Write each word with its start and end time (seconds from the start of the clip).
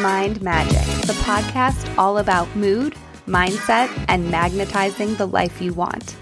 Mind 0.00 0.40
Magic, 0.40 1.06
the 1.06 1.12
podcast 1.24 1.98
all 1.98 2.18
about 2.18 2.54
mood, 2.54 2.94
mindset, 3.26 3.90
and 4.06 4.30
magnetizing 4.30 5.16
the 5.16 5.26
life 5.26 5.60
you 5.60 5.74
want. 5.74 6.14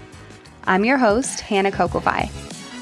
I'm 0.63 0.83
your 0.83 0.97
host, 0.97 1.41
Hannah 1.41 1.71
Kokovai. 1.71 2.31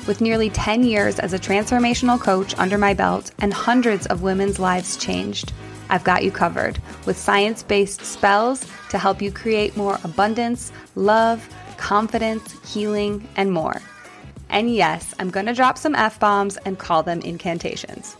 With 0.07 0.21
nearly 0.21 0.50
10 0.50 0.84
years 0.84 1.20
as 1.20 1.34
a 1.34 1.39
transformational 1.39 2.18
coach 2.18 2.57
under 2.57 2.78
my 2.78 2.93
belt 2.93 3.32
and 3.39 3.54
hundreds 3.54 4.05
of 4.05 4.21
women's 4.21 4.57
lives 4.57 4.96
changed, 4.96 5.52
I've 5.89 6.05
got 6.05 6.23
you 6.23 6.32
covered 6.32 6.79
with 7.06 7.18
science 7.18 7.62
based 7.62 8.00
spells 8.01 8.65
to 8.89 8.98
help 8.98 9.21
you 9.21 9.34
create 9.34 9.75
more 9.75 10.00
abundance, 10.06 10.71
love, 10.96 11.46
confidence, 11.75 12.56
healing, 12.73 13.28
and 13.36 13.51
more. 13.51 13.82
And 14.50 14.73
yes, 14.73 15.14
I'm 15.20 15.29
gonna 15.29 15.54
drop 15.54 15.78
some 15.78 15.93
F 15.93 16.21
bombs 16.21 16.56
and 16.57 16.79
call 16.79 17.04
them 17.04 17.20
incantations. 17.20 18.15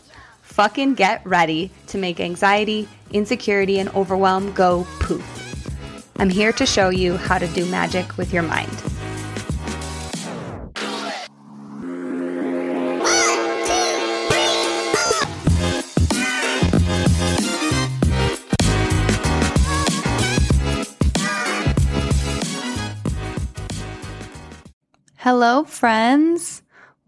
Fucking 0.56 0.94
get 0.94 1.20
ready 1.26 1.70
to 1.88 1.98
make 1.98 2.18
anxiety, 2.18 2.88
insecurity, 3.10 3.78
and 3.78 3.90
overwhelm 3.90 4.54
go 4.54 4.86
poof. 5.00 5.22
I'm 6.16 6.30
here 6.30 6.50
to 6.52 6.64
show 6.64 6.88
you 6.88 7.18
how 7.18 7.36
to 7.36 7.46
do 7.48 7.66
magic 7.66 8.16
with 8.16 8.32
your 8.32 8.42
mind. 8.42 8.72
Hello, 25.18 25.64
friends. 25.64 26.55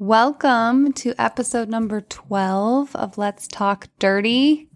Welcome 0.00 0.92
to 0.92 1.12
episode 1.18 1.68
number 1.68 2.02
12 2.02 2.94
of 2.94 3.18
Let's 3.18 3.48
Talk 3.48 3.88
Dirty. 3.98 4.68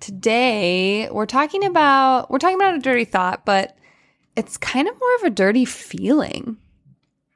Today, 0.00 1.10
we're 1.10 1.26
talking 1.26 1.66
about 1.66 2.30
we're 2.30 2.38
talking 2.38 2.56
about 2.56 2.74
a 2.74 2.78
dirty 2.78 3.04
thought, 3.04 3.44
but 3.44 3.76
it's 4.36 4.56
kind 4.56 4.88
of 4.88 4.98
more 4.98 5.14
of 5.16 5.24
a 5.24 5.30
dirty 5.30 5.66
feeling. 5.66 6.56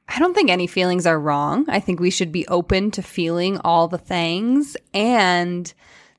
I 0.09 0.21
don't 0.21 0.33
think 0.33 0.49
any 0.49 0.67
feelings 0.67 1.05
are 1.05 1.21
wrong. 1.21 1.67
I 1.69 1.81
think 1.81 2.01
we 2.01 2.09
should 2.09 2.33
be 2.33 2.49
open 2.49 2.91
to 2.93 3.03
feeling 3.03 3.59
all 3.59 3.89
the 3.89 3.99
things 3.99 4.75
and 4.95 5.71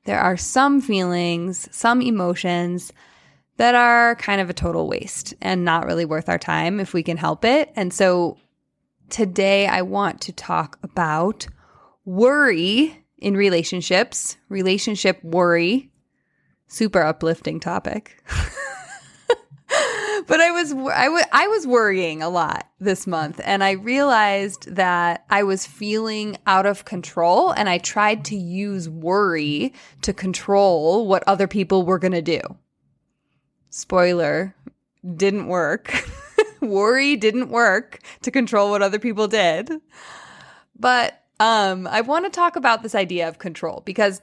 there 0.04 0.20
are 0.20 0.36
some 0.36 0.80
feelings, 0.80 1.68
some 1.72 2.02
emotions 2.02 2.92
that 3.56 3.74
are 3.74 4.14
kind 4.14 4.40
of 4.40 4.48
a 4.48 4.54
total 4.54 4.86
waste 4.86 5.34
and 5.40 5.64
not 5.64 5.86
really 5.86 6.04
worth 6.04 6.28
our 6.28 6.38
time 6.38 6.78
if 6.78 6.94
we 6.94 7.02
can 7.02 7.16
help 7.16 7.44
it. 7.44 7.72
And 7.74 7.92
so 7.92 8.38
Today, 9.10 9.66
I 9.66 9.82
want 9.82 10.20
to 10.22 10.32
talk 10.32 10.78
about 10.82 11.46
worry 12.04 13.04
in 13.18 13.36
relationships, 13.36 14.36
relationship 14.48 15.22
worry. 15.22 15.90
Super 16.66 17.02
uplifting 17.02 17.60
topic. 17.60 18.22
but 20.26 20.40
I 20.40 20.50
was 20.50 20.72
I, 20.72 21.04
w- 21.04 21.24
I 21.32 21.46
was 21.48 21.66
worrying 21.66 22.22
a 22.22 22.28
lot 22.28 22.68
this 22.80 23.06
month 23.06 23.40
and 23.44 23.62
I 23.62 23.72
realized 23.72 24.74
that 24.74 25.24
I 25.30 25.42
was 25.42 25.66
feeling 25.66 26.36
out 26.46 26.66
of 26.66 26.84
control 26.84 27.50
and 27.52 27.68
I 27.68 27.78
tried 27.78 28.24
to 28.26 28.36
use 28.36 28.88
worry 28.88 29.72
to 30.02 30.12
control 30.12 31.06
what 31.06 31.24
other 31.26 31.46
people 31.46 31.84
were 31.84 31.98
going 31.98 32.12
to 32.12 32.22
do. 32.22 32.40
Spoiler, 33.70 34.54
didn't 35.16 35.48
work. 35.48 35.92
worry 36.64 37.16
didn't 37.16 37.48
work 37.48 38.00
to 38.22 38.30
control 38.30 38.70
what 38.70 38.82
other 38.82 38.98
people 38.98 39.28
did. 39.28 39.70
But 40.78 41.22
um, 41.40 41.86
I 41.86 42.00
want 42.00 42.24
to 42.26 42.30
talk 42.30 42.56
about 42.56 42.82
this 42.82 42.94
idea 42.94 43.28
of 43.28 43.38
control 43.38 43.82
because 43.84 44.20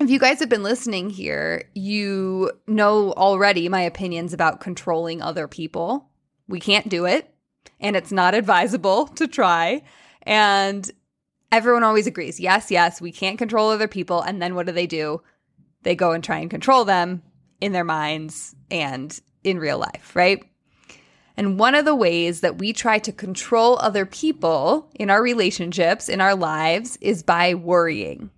if 0.00 0.10
you 0.10 0.18
guys 0.18 0.40
have 0.40 0.48
been 0.48 0.62
listening 0.62 1.10
here, 1.10 1.68
you 1.74 2.50
know 2.66 3.12
already 3.12 3.68
my 3.68 3.80
opinions 3.80 4.32
about 4.32 4.60
controlling 4.60 5.22
other 5.22 5.48
people. 5.48 6.10
We 6.48 6.60
can't 6.60 6.88
do 6.88 7.06
it, 7.06 7.32
and 7.80 7.96
it's 7.96 8.12
not 8.12 8.34
advisable 8.34 9.06
to 9.08 9.26
try. 9.26 9.82
And 10.22 10.88
everyone 11.50 11.82
always 11.82 12.06
agrees 12.06 12.38
yes, 12.38 12.70
yes, 12.70 13.00
we 13.00 13.10
can't 13.10 13.38
control 13.38 13.70
other 13.70 13.88
people. 13.88 14.20
And 14.20 14.42
then 14.42 14.54
what 14.54 14.66
do 14.66 14.72
they 14.72 14.86
do? 14.86 15.22
They 15.82 15.94
go 15.94 16.12
and 16.12 16.22
try 16.22 16.38
and 16.38 16.50
control 16.50 16.84
them 16.84 17.22
in 17.60 17.72
their 17.72 17.84
minds 17.84 18.54
and 18.70 19.18
in 19.44 19.58
real 19.58 19.78
life, 19.78 20.14
right? 20.14 20.44
And 21.36 21.58
one 21.58 21.74
of 21.74 21.84
the 21.84 21.94
ways 21.94 22.40
that 22.40 22.58
we 22.58 22.72
try 22.72 22.98
to 23.00 23.12
control 23.12 23.78
other 23.78 24.06
people 24.06 24.90
in 24.94 25.10
our 25.10 25.22
relationships, 25.22 26.08
in 26.08 26.20
our 26.20 26.34
lives, 26.34 26.96
is 27.00 27.22
by 27.22 27.54
worrying. 27.54 28.30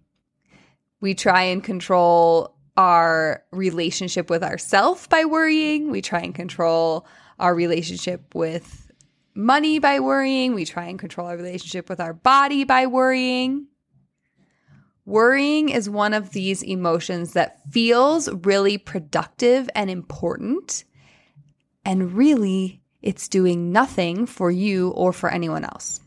We 1.00 1.14
try 1.14 1.42
and 1.42 1.62
control 1.62 2.56
our 2.76 3.44
relationship 3.52 4.30
with 4.30 4.42
ourselves 4.42 5.06
by 5.06 5.24
worrying. 5.24 5.90
We 5.90 6.02
try 6.02 6.20
and 6.20 6.34
control 6.34 7.06
our 7.38 7.54
relationship 7.54 8.34
with 8.34 8.90
money 9.34 9.78
by 9.78 10.00
worrying. 10.00 10.54
We 10.54 10.64
try 10.64 10.86
and 10.86 10.98
control 10.98 11.28
our 11.28 11.36
relationship 11.36 11.88
with 11.88 12.00
our 12.00 12.12
body 12.12 12.64
by 12.64 12.86
worrying. 12.86 13.68
Worrying 15.04 15.68
is 15.70 15.88
one 15.88 16.12
of 16.12 16.30
these 16.30 16.62
emotions 16.62 17.32
that 17.32 17.60
feels 17.70 18.28
really 18.28 18.76
productive 18.76 19.70
and 19.74 19.88
important 19.88 20.84
and 21.84 22.12
really 22.12 22.77
it's 23.02 23.28
doing 23.28 23.72
nothing 23.72 24.26
for 24.26 24.50
you 24.50 24.90
or 24.90 25.12
for 25.12 25.30
anyone 25.30 25.64
else. 25.64 26.00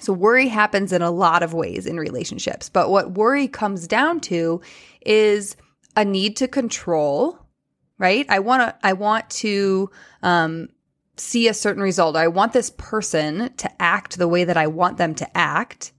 So, 0.00 0.12
worry 0.12 0.48
happens 0.48 0.92
in 0.92 1.02
a 1.02 1.10
lot 1.10 1.42
of 1.42 1.52
ways 1.52 1.86
in 1.86 1.98
relationships, 1.98 2.68
but 2.68 2.90
what 2.90 3.12
worry 3.12 3.48
comes 3.48 3.86
down 3.86 4.20
to 4.20 4.62
is 5.04 5.56
a 5.96 6.04
need 6.04 6.36
to 6.36 6.48
control, 6.48 7.38
right? 7.98 8.24
I 8.28 8.38
want 8.38 8.62
to, 8.62 8.86
I 8.86 8.94
want 8.94 9.28
to, 9.30 9.90
um, 10.22 10.68
see 11.20 11.48
a 11.48 11.54
certain 11.54 11.82
result. 11.82 12.16
I 12.16 12.28
want 12.28 12.52
this 12.52 12.70
person 12.70 13.52
to 13.56 13.82
act 13.82 14.18
the 14.18 14.28
way 14.28 14.44
that 14.44 14.56
I 14.56 14.66
want 14.66 14.96
them 14.96 15.14
to 15.16 15.36
act. 15.36 15.92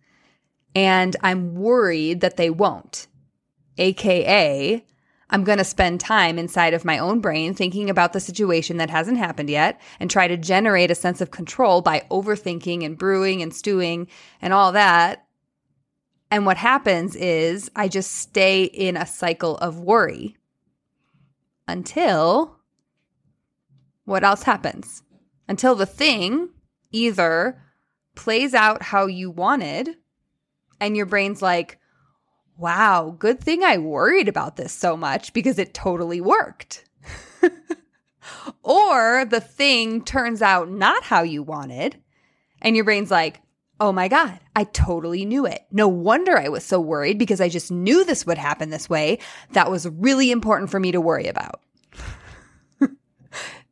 And 0.75 1.15
I'm 1.21 1.55
worried 1.55 2.21
that 2.21 2.37
they 2.37 2.49
won't. 2.49 3.07
AKA, 3.77 4.85
I'm 5.31 5.45
going 5.45 5.59
to 5.59 5.63
spend 5.63 6.01
time 6.01 6.37
inside 6.37 6.73
of 6.73 6.83
my 6.83 6.97
own 6.97 7.21
brain 7.21 7.53
thinking 7.53 7.89
about 7.89 8.11
the 8.11 8.19
situation 8.19 8.77
that 8.77 8.89
hasn't 8.89 9.17
happened 9.17 9.49
yet 9.49 9.79
and 9.99 10.11
try 10.11 10.27
to 10.27 10.35
generate 10.35 10.91
a 10.91 10.95
sense 10.95 11.21
of 11.21 11.31
control 11.31 11.81
by 11.81 12.05
overthinking 12.11 12.83
and 12.85 12.97
brewing 12.97 13.41
and 13.41 13.53
stewing 13.53 14.07
and 14.41 14.51
all 14.53 14.73
that. 14.73 15.25
And 16.29 16.45
what 16.45 16.57
happens 16.57 17.15
is 17.15 17.71
I 17.75 17.87
just 17.87 18.11
stay 18.11 18.65
in 18.65 18.97
a 18.97 19.05
cycle 19.05 19.57
of 19.57 19.79
worry 19.79 20.35
until 21.67 22.57
what 24.03 24.23
else 24.23 24.43
happens? 24.43 25.03
Until 25.47 25.75
the 25.75 25.85
thing 25.85 26.49
either 26.91 27.61
plays 28.15 28.53
out 28.53 28.81
how 28.81 29.05
you 29.05 29.31
wanted 29.31 29.95
and 30.81 30.97
your 30.97 31.05
brain's 31.05 31.41
like, 31.41 31.79
wow, 32.61 33.15
good 33.17 33.39
thing 33.41 33.63
I 33.63 33.79
worried 33.79 34.27
about 34.27 34.55
this 34.55 34.71
so 34.71 34.95
much 34.95 35.33
because 35.33 35.57
it 35.57 35.73
totally 35.73 36.21
worked. 36.21 36.85
or 38.63 39.25
the 39.25 39.41
thing 39.41 40.03
turns 40.05 40.43
out 40.43 40.69
not 40.69 41.03
how 41.03 41.23
you 41.23 41.41
wanted, 41.41 41.97
and 42.61 42.75
your 42.75 42.85
brain's 42.85 43.09
like, 43.09 43.41
oh 43.79 43.91
my 43.91 44.07
God, 44.07 44.39
I 44.55 44.65
totally 44.65 45.25
knew 45.25 45.47
it. 45.47 45.65
No 45.71 45.87
wonder 45.87 46.37
I 46.37 46.49
was 46.49 46.63
so 46.63 46.79
worried 46.79 47.17
because 47.17 47.41
I 47.41 47.49
just 47.49 47.71
knew 47.71 48.05
this 48.05 48.27
would 48.27 48.37
happen 48.37 48.69
this 48.69 48.87
way. 48.87 49.17
That 49.53 49.71
was 49.71 49.89
really 49.89 50.29
important 50.29 50.69
for 50.69 50.79
me 50.79 50.91
to 50.91 51.01
worry 51.01 51.25
about. 51.25 51.61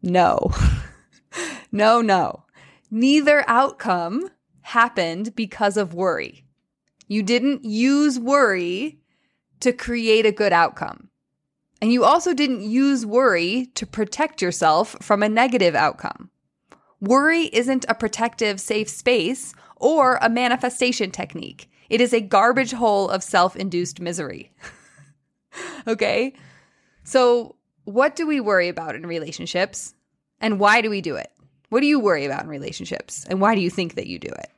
no, 0.01 0.51
no, 1.71 2.01
no. 2.01 2.43
Neither 2.89 3.47
outcome 3.47 4.31
happened 4.61 5.35
because 5.35 5.77
of 5.77 5.93
worry. 5.93 6.48
You 7.09 7.23
didn't 7.23 7.65
use 7.65 8.19
worry 8.19 8.99
to 9.59 9.73
create 9.73 10.25
a 10.25 10.31
good 10.31 10.53
outcome. 10.53 11.09
And 11.81 11.91
you 11.91 12.03
also 12.03 12.33
didn't 12.33 12.61
use 12.61 13.05
worry 13.05 13.65
to 13.75 13.87
protect 13.87 14.41
yourself 14.41 14.95
from 15.01 15.23
a 15.23 15.29
negative 15.29 15.75
outcome. 15.75 16.29
Worry 17.01 17.49
isn't 17.51 17.85
a 17.89 17.95
protective, 17.95 18.61
safe 18.61 18.89
space 18.89 19.53
or 19.77 20.19
a 20.21 20.29
manifestation 20.29 21.09
technique. 21.09 21.69
It 21.89 21.99
is 21.99 22.13
a 22.13 22.21
garbage 22.21 22.73
hole 22.73 23.09
of 23.09 23.23
self 23.23 23.55
induced 23.55 23.99
misery. 23.99 24.51
okay? 25.87 26.33
So, 27.03 27.55
what 27.85 28.15
do 28.15 28.27
we 28.27 28.39
worry 28.39 28.67
about 28.67 28.95
in 28.95 29.07
relationships? 29.07 29.95
And 30.39 30.59
why 30.59 30.81
do 30.81 30.91
we 30.91 31.01
do 31.01 31.15
it? 31.15 31.31
What 31.69 31.79
do 31.79 31.87
you 31.87 31.99
worry 31.99 32.25
about 32.25 32.43
in 32.43 32.49
relationships? 32.49 33.25
And 33.29 33.41
why 33.41 33.55
do 33.55 33.61
you 33.61 33.69
think 33.71 33.95
that 33.95 34.07
you 34.07 34.19
do 34.19 34.29
it? 34.29 34.51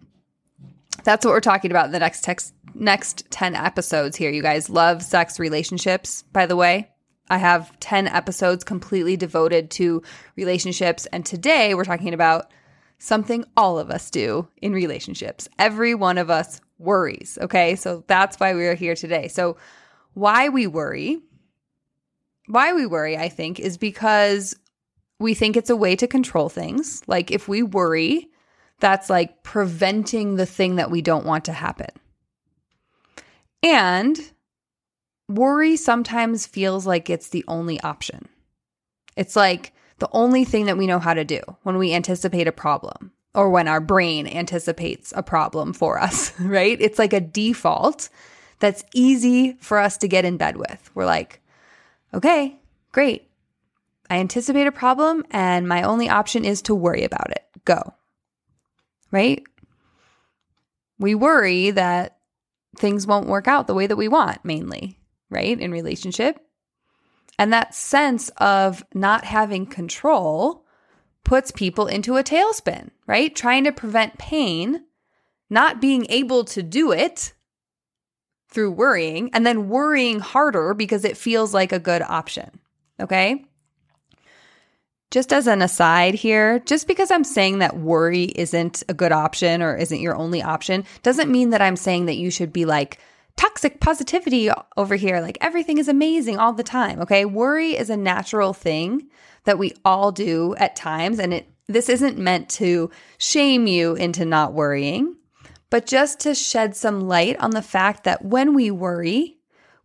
That's 1.03 1.25
what 1.25 1.31
we're 1.31 1.39
talking 1.39 1.71
about 1.71 1.85
in 1.85 1.91
the 1.91 1.99
next 1.99 2.23
text 2.23 2.53
next 2.73 3.29
10 3.31 3.55
episodes 3.55 4.15
here 4.15 4.31
you 4.31 4.41
guys. 4.41 4.69
Love 4.69 5.03
sex 5.03 5.39
relationships 5.39 6.23
by 6.33 6.45
the 6.45 6.55
way. 6.55 6.89
I 7.29 7.37
have 7.37 7.77
10 7.79 8.07
episodes 8.07 8.63
completely 8.63 9.15
devoted 9.15 9.71
to 9.71 10.03
relationships 10.35 11.05
and 11.07 11.25
today 11.25 11.73
we're 11.73 11.85
talking 11.85 12.13
about 12.13 12.51
something 12.97 13.45
all 13.57 13.79
of 13.79 13.89
us 13.89 14.09
do 14.09 14.47
in 14.61 14.73
relationships. 14.73 15.49
Every 15.57 15.95
one 15.95 16.17
of 16.17 16.29
us 16.29 16.61
worries 16.77 17.37
okay? 17.41 17.75
So 17.75 18.03
that's 18.07 18.37
why 18.37 18.53
we're 18.53 18.75
here 18.75 18.95
today. 18.95 19.27
So 19.27 19.57
why 20.13 20.49
we 20.49 20.67
worry 20.67 21.21
why 22.47 22.73
we 22.73 22.85
worry, 22.85 23.17
I 23.17 23.29
think, 23.29 23.59
is 23.59 23.77
because 23.77 24.55
we 25.19 25.33
think 25.33 25.55
it's 25.55 25.69
a 25.69 25.75
way 25.75 25.95
to 25.95 26.07
control 26.07 26.49
things. 26.49 27.01
Like 27.07 27.31
if 27.31 27.47
we 27.47 27.63
worry, 27.63 28.27
that's 28.81 29.09
like 29.09 29.43
preventing 29.43 30.35
the 30.35 30.45
thing 30.45 30.75
that 30.75 30.91
we 30.91 31.01
don't 31.01 31.25
want 31.25 31.45
to 31.45 31.53
happen. 31.53 31.89
And 33.63 34.19
worry 35.29 35.77
sometimes 35.77 36.45
feels 36.45 36.85
like 36.85 37.09
it's 37.09 37.29
the 37.29 37.45
only 37.47 37.79
option. 37.81 38.27
It's 39.15 39.35
like 39.35 39.71
the 39.99 40.09
only 40.11 40.43
thing 40.43 40.65
that 40.65 40.77
we 40.77 40.87
know 40.87 40.99
how 40.99 41.13
to 41.13 41.23
do 41.23 41.39
when 41.63 41.77
we 41.77 41.93
anticipate 41.93 42.47
a 42.47 42.51
problem 42.51 43.11
or 43.33 43.49
when 43.49 43.67
our 43.67 43.79
brain 43.79 44.27
anticipates 44.27 45.13
a 45.15 45.23
problem 45.23 45.73
for 45.73 45.99
us, 45.99 46.33
right? 46.39 46.77
It's 46.81 46.99
like 46.99 47.13
a 47.13 47.21
default 47.21 48.09
that's 48.59 48.83
easy 48.93 49.53
for 49.61 49.77
us 49.77 49.97
to 49.97 50.07
get 50.07 50.25
in 50.25 50.37
bed 50.37 50.57
with. 50.57 50.89
We're 50.95 51.05
like, 51.05 51.39
okay, 52.13 52.57
great. 52.91 53.27
I 54.09 54.17
anticipate 54.17 54.67
a 54.67 54.71
problem 54.71 55.23
and 55.31 55.67
my 55.67 55.83
only 55.83 56.09
option 56.09 56.45
is 56.45 56.61
to 56.63 56.75
worry 56.75 57.03
about 57.03 57.31
it. 57.31 57.45
Go. 57.63 57.93
Right? 59.11 59.43
We 60.99 61.15
worry 61.15 61.71
that 61.71 62.17
things 62.77 63.05
won't 63.05 63.27
work 63.27 63.47
out 63.47 63.67
the 63.67 63.73
way 63.73 63.87
that 63.87 63.97
we 63.97 64.07
want, 64.07 64.43
mainly, 64.45 64.97
right? 65.29 65.59
In 65.59 65.71
relationship. 65.71 66.39
And 67.37 67.51
that 67.51 67.73
sense 67.73 68.29
of 68.37 68.83
not 68.93 69.25
having 69.25 69.65
control 69.65 70.65
puts 71.23 71.51
people 71.51 71.87
into 71.87 72.17
a 72.17 72.23
tailspin, 72.23 72.91
right? 73.07 73.35
Trying 73.35 73.63
to 73.65 73.71
prevent 73.71 74.17
pain, 74.17 74.83
not 75.49 75.81
being 75.81 76.05
able 76.09 76.45
to 76.45 76.63
do 76.63 76.91
it 76.91 77.33
through 78.49 78.71
worrying, 78.71 79.29
and 79.33 79.45
then 79.45 79.69
worrying 79.69 80.19
harder 80.19 80.73
because 80.73 81.05
it 81.05 81.17
feels 81.17 81.53
like 81.53 81.71
a 81.71 81.79
good 81.79 82.01
option. 82.01 82.59
Okay. 82.99 83.45
Just 85.11 85.33
as 85.33 85.45
an 85.45 85.61
aside 85.61 86.15
here, 86.15 86.59
just 86.59 86.87
because 86.87 87.11
I'm 87.11 87.25
saying 87.25 87.59
that 87.59 87.77
worry 87.77 88.23
isn't 88.23 88.81
a 88.87 88.93
good 88.93 89.11
option 89.11 89.61
or 89.61 89.75
isn't 89.75 89.99
your 89.99 90.15
only 90.15 90.41
option 90.41 90.85
doesn't 91.03 91.29
mean 91.29 91.49
that 91.49 91.61
I'm 91.61 91.75
saying 91.75 92.05
that 92.05 92.15
you 92.15 92.31
should 92.31 92.53
be 92.53 92.63
like 92.63 92.97
toxic 93.35 93.81
positivity 93.81 94.49
over 94.77 94.95
here, 94.95 95.19
like 95.19 95.37
everything 95.41 95.77
is 95.77 95.89
amazing 95.89 96.37
all 96.37 96.53
the 96.53 96.63
time. 96.63 97.01
Okay. 97.01 97.25
Worry 97.25 97.75
is 97.77 97.89
a 97.89 97.97
natural 97.97 98.53
thing 98.53 99.09
that 99.43 99.59
we 99.59 99.73
all 99.83 100.11
do 100.11 100.55
at 100.55 100.75
times. 100.75 101.19
And 101.19 101.33
it, 101.33 101.47
this 101.67 101.89
isn't 101.89 102.17
meant 102.17 102.49
to 102.49 102.89
shame 103.17 103.67
you 103.67 103.95
into 103.95 104.23
not 104.23 104.53
worrying, 104.53 105.17
but 105.69 105.85
just 105.85 106.21
to 106.21 106.35
shed 106.35 106.75
some 106.75 107.01
light 107.01 107.37
on 107.39 107.51
the 107.51 107.61
fact 107.61 108.05
that 108.05 108.23
when 108.23 108.53
we 108.53 108.71
worry, 108.71 109.40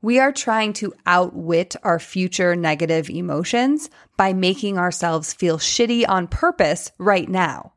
we 0.06 0.20
are 0.20 0.30
trying 0.30 0.72
to 0.72 0.94
outwit 1.04 1.74
our 1.82 1.98
future 1.98 2.54
negative 2.54 3.10
emotions 3.10 3.90
by 4.16 4.32
making 4.32 4.78
ourselves 4.78 5.32
feel 5.32 5.58
shitty 5.58 6.08
on 6.08 6.28
purpose 6.28 6.92
right 6.96 7.28
now. 7.28 7.72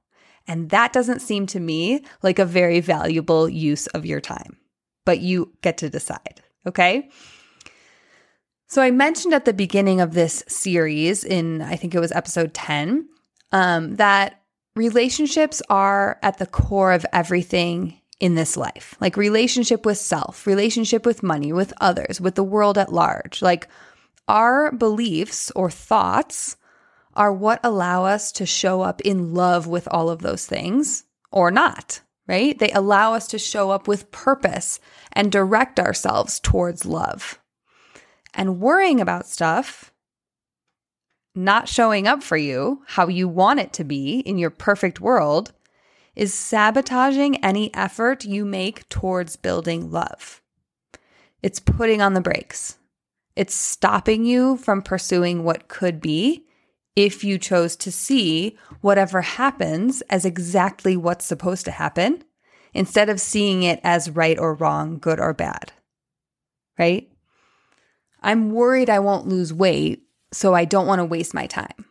And 0.47 0.69
that 0.69 0.93
doesn't 0.93 1.23
seem 1.23 1.47
to 1.47 1.59
me 1.59 2.05
like 2.21 2.37
a 2.37 2.45
very 2.45 2.81
valuable 2.81 3.49
use 3.49 3.87
of 3.87 4.05
your 4.05 4.21
time, 4.21 4.57
but 5.07 5.21
you 5.21 5.53
get 5.63 5.79
to 5.79 5.89
decide. 5.89 6.39
Okay. 6.67 7.09
So 8.67 8.83
I 8.83 8.91
mentioned 8.91 9.33
at 9.33 9.45
the 9.45 9.51
beginning 9.51 9.99
of 9.99 10.13
this 10.13 10.43
series, 10.47 11.23
in 11.23 11.63
I 11.63 11.77
think 11.77 11.95
it 11.95 11.99
was 11.99 12.11
episode 12.11 12.53
10, 12.53 13.09
um, 13.51 13.95
that 13.95 14.39
relationships 14.75 15.63
are 15.67 16.19
at 16.21 16.37
the 16.37 16.45
core 16.45 16.91
of 16.91 17.07
everything 17.11 17.98
in 18.19 18.35
this 18.35 18.57
life 18.57 18.95
like 18.99 19.15
relationship 19.17 19.85
with 19.85 19.97
self, 19.97 20.45
relationship 20.45 21.05
with 21.05 21.23
money, 21.23 21.53
with 21.53 21.73
others, 21.79 22.19
with 22.19 22.35
the 22.35 22.43
world 22.43 22.77
at 22.77 22.93
large. 22.93 23.41
Like 23.41 23.67
our 24.27 24.71
beliefs 24.71 25.51
or 25.55 25.71
thoughts 25.71 26.57
are 27.15 27.33
what 27.33 27.59
allow 27.63 28.05
us 28.05 28.31
to 28.33 28.45
show 28.45 28.81
up 28.81 29.01
in 29.01 29.33
love 29.33 29.67
with 29.67 29.87
all 29.89 30.09
of 30.09 30.21
those 30.21 30.45
things 30.45 31.05
or 31.31 31.51
not, 31.51 32.01
right? 32.27 32.57
They 32.57 32.71
allow 32.71 33.13
us 33.13 33.27
to 33.29 33.39
show 33.39 33.71
up 33.71 33.87
with 33.87 34.11
purpose 34.11 34.79
and 35.13 35.31
direct 35.31 35.79
ourselves 35.79 36.39
towards 36.39 36.85
love. 36.85 37.39
And 38.33 38.59
worrying 38.59 39.01
about 39.01 39.27
stuff 39.27 39.91
not 41.35 41.69
showing 41.69 42.07
up 42.07 42.21
for 42.21 42.37
you 42.37 42.81
how 42.85 43.07
you 43.07 43.27
want 43.27 43.59
it 43.59 43.73
to 43.73 43.83
be 43.83 44.19
in 44.19 44.37
your 44.37 44.49
perfect 44.49 44.99
world 44.99 45.53
is 46.19 46.33
sabotaging 46.33 47.37
any 47.37 47.73
effort 47.73 48.25
you 48.25 48.43
make 48.43 48.87
towards 48.89 49.37
building 49.37 49.89
love. 49.89 50.41
It's 51.41 51.61
putting 51.61 52.01
on 52.01 52.13
the 52.13 52.19
brakes. 52.19 52.77
It's 53.37 53.55
stopping 53.55 54.25
you 54.25 54.57
from 54.57 54.81
pursuing 54.81 55.45
what 55.45 55.69
could 55.69 56.01
be 56.01 56.45
if 56.93 57.23
you 57.23 57.37
chose 57.37 57.77
to 57.77 57.89
see 57.89 58.57
whatever 58.81 59.21
happens 59.21 60.01
as 60.09 60.25
exactly 60.25 60.97
what's 60.97 61.23
supposed 61.23 61.63
to 61.63 61.71
happen 61.71 62.25
instead 62.73 63.07
of 63.07 63.21
seeing 63.21 63.63
it 63.63 63.79
as 63.81 64.09
right 64.09 64.37
or 64.37 64.55
wrong, 64.55 64.99
good 64.99 65.21
or 65.21 65.33
bad. 65.33 65.71
Right? 66.77 67.09
I'm 68.21 68.51
worried 68.51 68.89
I 68.89 68.99
won't 68.99 69.29
lose 69.29 69.53
weight, 69.53 70.03
so 70.33 70.53
I 70.53 70.65
don't 70.65 70.85
want 70.85 70.99
to 70.99 71.05
waste 71.05 71.33
my 71.33 71.47
time. 71.47 71.85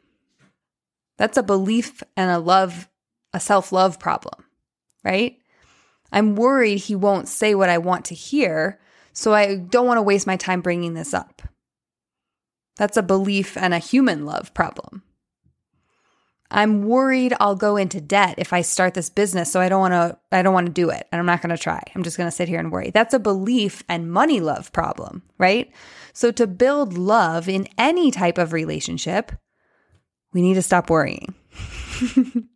That's 1.16 1.38
a 1.38 1.42
belief 1.42 2.02
and 2.14 2.30
a 2.30 2.38
love 2.38 2.90
a 3.32 3.40
self 3.40 3.72
love 3.72 3.98
problem, 3.98 4.44
right? 5.04 5.36
I'm 6.12 6.36
worried 6.36 6.78
he 6.78 6.94
won't 6.94 7.28
say 7.28 7.54
what 7.54 7.68
I 7.68 7.78
want 7.78 8.06
to 8.06 8.14
hear, 8.14 8.80
so 9.12 9.34
I 9.34 9.56
don't 9.56 9.86
want 9.86 9.98
to 9.98 10.02
waste 10.02 10.26
my 10.26 10.36
time 10.36 10.60
bringing 10.60 10.94
this 10.94 11.12
up. 11.12 11.42
That's 12.76 12.96
a 12.96 13.02
belief 13.02 13.56
and 13.56 13.74
a 13.74 13.78
human 13.78 14.24
love 14.24 14.54
problem. 14.54 15.02
I'm 16.50 16.84
worried 16.84 17.34
I'll 17.40 17.56
go 17.56 17.76
into 17.76 18.00
debt 18.00 18.36
if 18.38 18.54
I 18.54 18.62
start 18.62 18.94
this 18.94 19.10
business, 19.10 19.52
so 19.52 19.60
I 19.60 19.68
don't 19.68 19.80
want 19.80 19.92
to 19.92 20.18
I 20.32 20.40
don't 20.40 20.54
want 20.54 20.66
to 20.66 20.72
do 20.72 20.88
it 20.88 21.06
and 21.12 21.18
I'm 21.18 21.26
not 21.26 21.42
going 21.42 21.54
to 21.54 21.62
try. 21.62 21.82
I'm 21.94 22.02
just 22.02 22.16
going 22.16 22.28
to 22.28 22.34
sit 22.34 22.48
here 22.48 22.58
and 22.58 22.72
worry. 22.72 22.90
That's 22.90 23.12
a 23.12 23.18
belief 23.18 23.84
and 23.88 24.10
money 24.10 24.40
love 24.40 24.72
problem, 24.72 25.22
right? 25.36 25.70
So 26.14 26.30
to 26.32 26.46
build 26.46 26.96
love 26.96 27.48
in 27.48 27.68
any 27.76 28.10
type 28.10 28.38
of 28.38 28.54
relationship, 28.54 29.32
we 30.32 30.40
need 30.40 30.54
to 30.54 30.62
stop 30.62 30.88
worrying. 30.88 31.34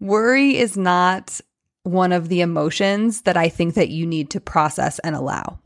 Worry 0.00 0.56
is 0.56 0.76
not 0.76 1.40
one 1.84 2.12
of 2.12 2.28
the 2.28 2.40
emotions 2.40 3.22
that 3.22 3.36
I 3.36 3.48
think 3.48 3.74
that 3.74 3.90
you 3.90 4.06
need 4.06 4.30
to 4.30 4.40
process 4.40 4.98
and 5.00 5.14
allow. 5.14 5.58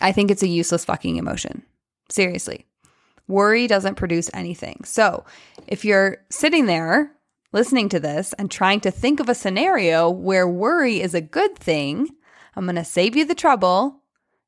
I 0.00 0.12
think 0.12 0.30
it's 0.30 0.42
a 0.42 0.48
useless 0.48 0.84
fucking 0.84 1.16
emotion. 1.16 1.62
Seriously. 2.10 2.66
Worry 3.26 3.66
doesn't 3.66 3.94
produce 3.94 4.28
anything. 4.34 4.82
So, 4.84 5.24
if 5.66 5.84
you're 5.84 6.18
sitting 6.28 6.66
there 6.66 7.12
listening 7.52 7.88
to 7.90 8.00
this 8.00 8.34
and 8.34 8.50
trying 8.50 8.80
to 8.80 8.90
think 8.90 9.20
of 9.20 9.28
a 9.28 9.34
scenario 9.34 10.10
where 10.10 10.46
worry 10.46 11.00
is 11.00 11.14
a 11.14 11.20
good 11.20 11.56
thing, 11.56 12.08
I'm 12.54 12.66
going 12.66 12.76
to 12.76 12.84
save 12.84 13.16
you 13.16 13.24
the 13.24 13.34
trouble 13.34 14.02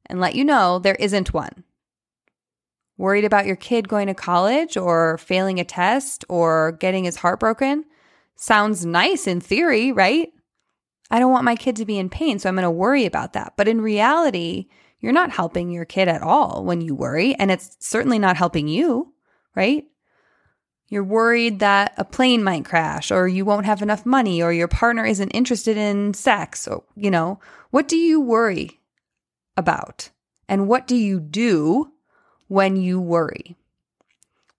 and 0.06 0.20
let 0.20 0.34
you 0.34 0.44
know 0.44 0.78
there 0.78 0.96
isn't 0.96 1.32
one. 1.32 1.64
Worried 2.98 3.24
about 3.24 3.46
your 3.46 3.56
kid 3.56 3.88
going 3.88 4.08
to 4.08 4.14
college 4.14 4.76
or 4.76 5.18
failing 5.18 5.60
a 5.60 5.64
test 5.64 6.24
or 6.28 6.72
getting 6.72 7.04
his 7.04 7.16
heart 7.16 7.40
broken? 7.40 7.84
Sounds 8.36 8.84
nice 8.84 9.26
in 9.26 9.40
theory, 9.40 9.92
right? 9.92 10.30
I 11.10 11.18
don't 11.18 11.32
want 11.32 11.44
my 11.44 11.56
kid 11.56 11.76
to 11.76 11.86
be 11.86 11.98
in 11.98 12.10
pain, 12.10 12.38
so 12.38 12.48
I'm 12.48 12.54
going 12.54 12.64
to 12.64 12.70
worry 12.70 13.06
about 13.06 13.32
that. 13.32 13.54
But 13.56 13.68
in 13.68 13.80
reality, 13.80 14.66
you're 15.00 15.12
not 15.12 15.30
helping 15.30 15.70
your 15.70 15.84
kid 15.84 16.08
at 16.08 16.22
all 16.22 16.64
when 16.64 16.80
you 16.80 16.94
worry, 16.94 17.34
and 17.34 17.50
it's 17.50 17.76
certainly 17.80 18.18
not 18.18 18.36
helping 18.36 18.68
you, 18.68 19.14
right? 19.54 19.84
You're 20.88 21.04
worried 21.04 21.58
that 21.60 21.94
a 21.96 22.04
plane 22.04 22.44
might 22.44 22.64
crash, 22.64 23.10
or 23.10 23.26
you 23.26 23.44
won't 23.44 23.66
have 23.66 23.82
enough 23.82 24.06
money, 24.06 24.42
or 24.42 24.52
your 24.52 24.68
partner 24.68 25.04
isn't 25.04 25.30
interested 25.30 25.76
in 25.76 26.14
sex. 26.14 26.68
Or, 26.68 26.84
you 26.94 27.10
know, 27.10 27.40
what 27.70 27.88
do 27.88 27.96
you 27.96 28.20
worry 28.20 28.80
about? 29.56 30.10
And 30.48 30.68
what 30.68 30.86
do 30.86 30.94
you 30.94 31.18
do 31.18 31.92
when 32.48 32.76
you 32.76 33.00
worry? 33.00 33.56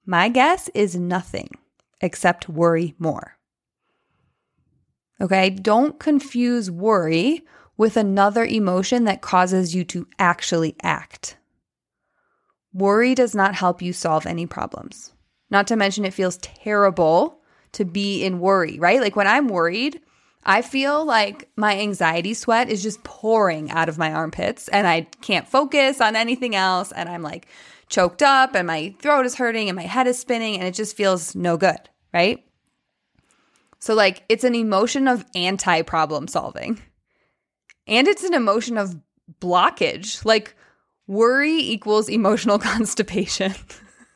My 0.06 0.28
guess 0.30 0.70
is 0.74 0.96
nothing 0.96 1.50
except 2.02 2.50
worry 2.50 2.96
more. 3.00 3.37
Okay. 5.20 5.50
Don't 5.50 6.00
confuse 6.00 6.70
worry 6.70 7.44
with 7.78 7.98
another 7.98 8.44
emotion 8.46 9.04
that 9.06 9.22
causes 9.22 9.74
you 9.76 9.84
to 9.86 10.08
actually 10.20 10.76
act. 10.82 11.38
Worry 12.74 13.16
does 13.16 13.34
not 13.34 13.56
help 13.56 13.82
you 13.82 13.94
solve 13.94 14.26
any 14.26 14.46
problems. 14.46 15.14
Not 15.50 15.68
to 15.68 15.76
mention, 15.76 16.06
it 16.06 16.14
feels 16.14 16.38
terrible 16.38 17.42
to 17.74 17.86
be 17.86 18.24
in 18.24 18.40
worry, 18.40 18.78
right? 18.80 19.00
Like 19.00 19.16
when 19.16 19.28
I'm 19.28 19.48
worried, 19.48 20.02
I 20.44 20.62
feel 20.62 21.06
like 21.06 21.50
my 21.56 21.78
anxiety 21.78 22.34
sweat 22.34 22.70
is 22.70 22.84
just 22.84 23.04
pouring 23.04 23.70
out 23.72 23.90
of 23.90 23.98
my 23.98 24.14
armpits 24.14 24.68
and 24.70 24.88
I 24.88 25.02
can't 25.22 25.48
focus 25.48 26.00
on 26.02 26.16
anything 26.16 26.56
else. 26.56 26.92
And 26.92 27.10
I'm 27.10 27.22
like 27.22 27.48
choked 27.90 28.24
up 28.24 28.56
and 28.56 28.68
my 28.68 28.96
throat 29.00 29.26
is 29.26 29.36
hurting 29.36 29.70
and 29.70 29.76
my 29.76 29.84
head 29.84 30.08
is 30.08 30.20
spinning 30.20 30.58
and 30.58 30.68
it 30.68 30.74
just 30.74 30.96
feels 30.96 31.36
no 31.36 31.58
good, 31.58 31.90
right? 32.14 32.47
So, 33.80 33.94
like, 33.94 34.24
it's 34.30 34.44
an 34.44 34.56
emotion 34.56 35.08
of 35.08 35.26
anti 35.36 35.82
problem 35.82 36.28
solving. 36.28 36.82
And 37.86 38.08
it's 38.08 38.24
an 38.24 38.34
emotion 38.34 38.78
of 38.78 39.00
blockage. 39.40 40.26
Like, 40.26 40.56
Worry 41.08 41.56
equals 41.56 42.10
emotional 42.10 42.60
constipation. 42.60 43.56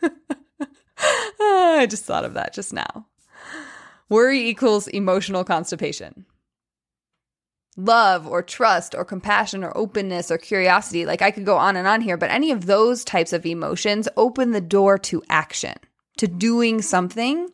I 1.40 1.88
just 1.90 2.06
thought 2.06 2.26
of 2.26 2.34
that 2.34 2.54
just 2.54 2.74
now. 2.74 3.08
Worry 4.10 4.50
equals 4.50 4.88
emotional 4.90 5.46
constipation. 5.46 6.26
Love 7.78 8.28
or 8.28 8.44
trust 8.44 8.94
or 8.94 9.06
compassion 9.06 9.64
or 9.64 9.76
openness 9.76 10.30
or 10.30 10.38
curiosity, 10.38 11.06
like 11.06 11.22
I 11.22 11.32
could 11.32 11.46
go 11.46 11.56
on 11.56 11.78
and 11.78 11.88
on 11.88 12.02
here, 12.02 12.18
but 12.18 12.30
any 12.30 12.52
of 12.52 12.66
those 12.66 13.06
types 13.06 13.32
of 13.32 13.46
emotions 13.46 14.10
open 14.18 14.52
the 14.52 14.60
door 14.60 14.98
to 15.00 15.24
action, 15.30 15.78
to 16.18 16.28
doing 16.28 16.82
something 16.82 17.48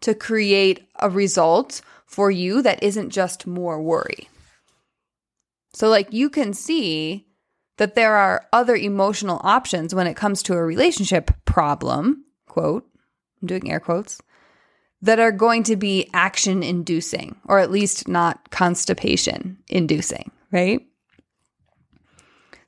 to 0.00 0.14
create 0.14 0.87
a 0.98 1.10
result 1.10 1.80
for 2.06 2.30
you 2.30 2.62
that 2.62 2.82
isn't 2.82 3.10
just 3.10 3.46
more 3.46 3.82
worry. 3.82 4.28
So, 5.74 5.88
like, 5.88 6.12
you 6.12 6.30
can 6.30 6.54
see 6.54 7.26
that 7.76 7.94
there 7.94 8.16
are 8.16 8.46
other 8.52 8.74
emotional 8.74 9.40
options 9.44 9.94
when 9.94 10.06
it 10.06 10.16
comes 10.16 10.42
to 10.44 10.54
a 10.54 10.64
relationship 10.64 11.30
problem, 11.44 12.24
quote, 12.48 12.84
I'm 13.40 13.48
doing 13.48 13.70
air 13.70 13.78
quotes, 13.78 14.20
that 15.02 15.20
are 15.20 15.30
going 15.30 15.62
to 15.64 15.76
be 15.76 16.10
action 16.12 16.62
inducing, 16.62 17.36
or 17.44 17.60
at 17.60 17.70
least 17.70 18.08
not 18.08 18.50
constipation 18.50 19.58
inducing, 19.68 20.32
right? 20.50 20.87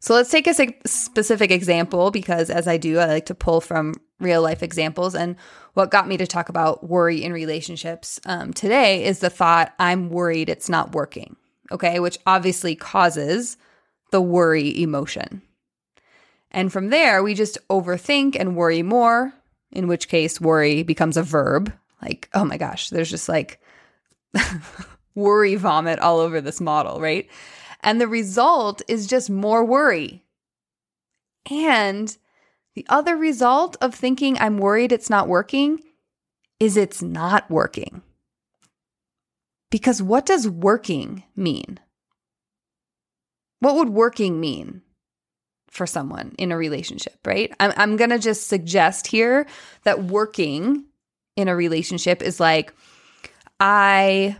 So 0.00 0.14
let's 0.14 0.30
take 0.30 0.46
a 0.46 0.74
specific 0.86 1.50
example 1.50 2.10
because, 2.10 2.48
as 2.48 2.66
I 2.66 2.78
do, 2.78 2.98
I 2.98 3.06
like 3.06 3.26
to 3.26 3.34
pull 3.34 3.60
from 3.60 3.94
real 4.18 4.40
life 4.40 4.62
examples. 4.62 5.14
And 5.14 5.36
what 5.74 5.90
got 5.90 6.08
me 6.08 6.16
to 6.16 6.26
talk 6.26 6.48
about 6.48 6.88
worry 6.88 7.22
in 7.22 7.34
relationships 7.34 8.18
um, 8.24 8.54
today 8.54 9.04
is 9.04 9.18
the 9.18 9.28
thought, 9.28 9.74
I'm 9.78 10.08
worried 10.08 10.48
it's 10.48 10.70
not 10.70 10.92
working, 10.92 11.36
okay, 11.70 12.00
which 12.00 12.18
obviously 12.26 12.74
causes 12.74 13.58
the 14.10 14.22
worry 14.22 14.80
emotion. 14.82 15.42
And 16.50 16.72
from 16.72 16.88
there, 16.88 17.22
we 17.22 17.34
just 17.34 17.58
overthink 17.68 18.36
and 18.38 18.56
worry 18.56 18.82
more, 18.82 19.34
in 19.70 19.86
which 19.86 20.08
case, 20.08 20.40
worry 20.40 20.82
becomes 20.82 21.18
a 21.18 21.22
verb. 21.22 21.72
Like, 22.00 22.30
oh 22.32 22.46
my 22.46 22.56
gosh, 22.56 22.88
there's 22.88 23.10
just 23.10 23.28
like 23.28 23.60
worry 25.14 25.56
vomit 25.56 25.98
all 25.98 26.20
over 26.20 26.40
this 26.40 26.60
model, 26.60 27.00
right? 27.00 27.28
And 27.82 28.00
the 28.00 28.08
result 28.08 28.82
is 28.88 29.06
just 29.06 29.30
more 29.30 29.64
worry. 29.64 30.24
And 31.50 32.16
the 32.74 32.86
other 32.88 33.16
result 33.16 33.76
of 33.80 33.94
thinking 33.94 34.36
I'm 34.38 34.58
worried 34.58 34.92
it's 34.92 35.10
not 35.10 35.28
working 35.28 35.80
is 36.58 36.76
it's 36.76 37.02
not 37.02 37.50
working. 37.50 38.02
Because 39.70 40.02
what 40.02 40.26
does 40.26 40.48
working 40.48 41.24
mean? 41.34 41.78
what 43.60 43.76
would 43.76 43.90
working 43.90 44.40
mean 44.40 44.82
for 45.68 45.86
someone 45.86 46.34
in 46.36 46.50
a 46.50 46.56
relationship, 46.56 47.18
right? 47.24 47.54
I'm, 47.60 47.72
I'm 47.76 47.96
going 47.96 48.10
to 48.10 48.18
just 48.18 48.48
suggest 48.48 49.06
here 49.06 49.46
that 49.84 50.04
working 50.04 50.86
in 51.36 51.46
a 51.46 51.54
relationship 51.54 52.22
is 52.22 52.40
like, 52.40 52.74
I 53.60 54.36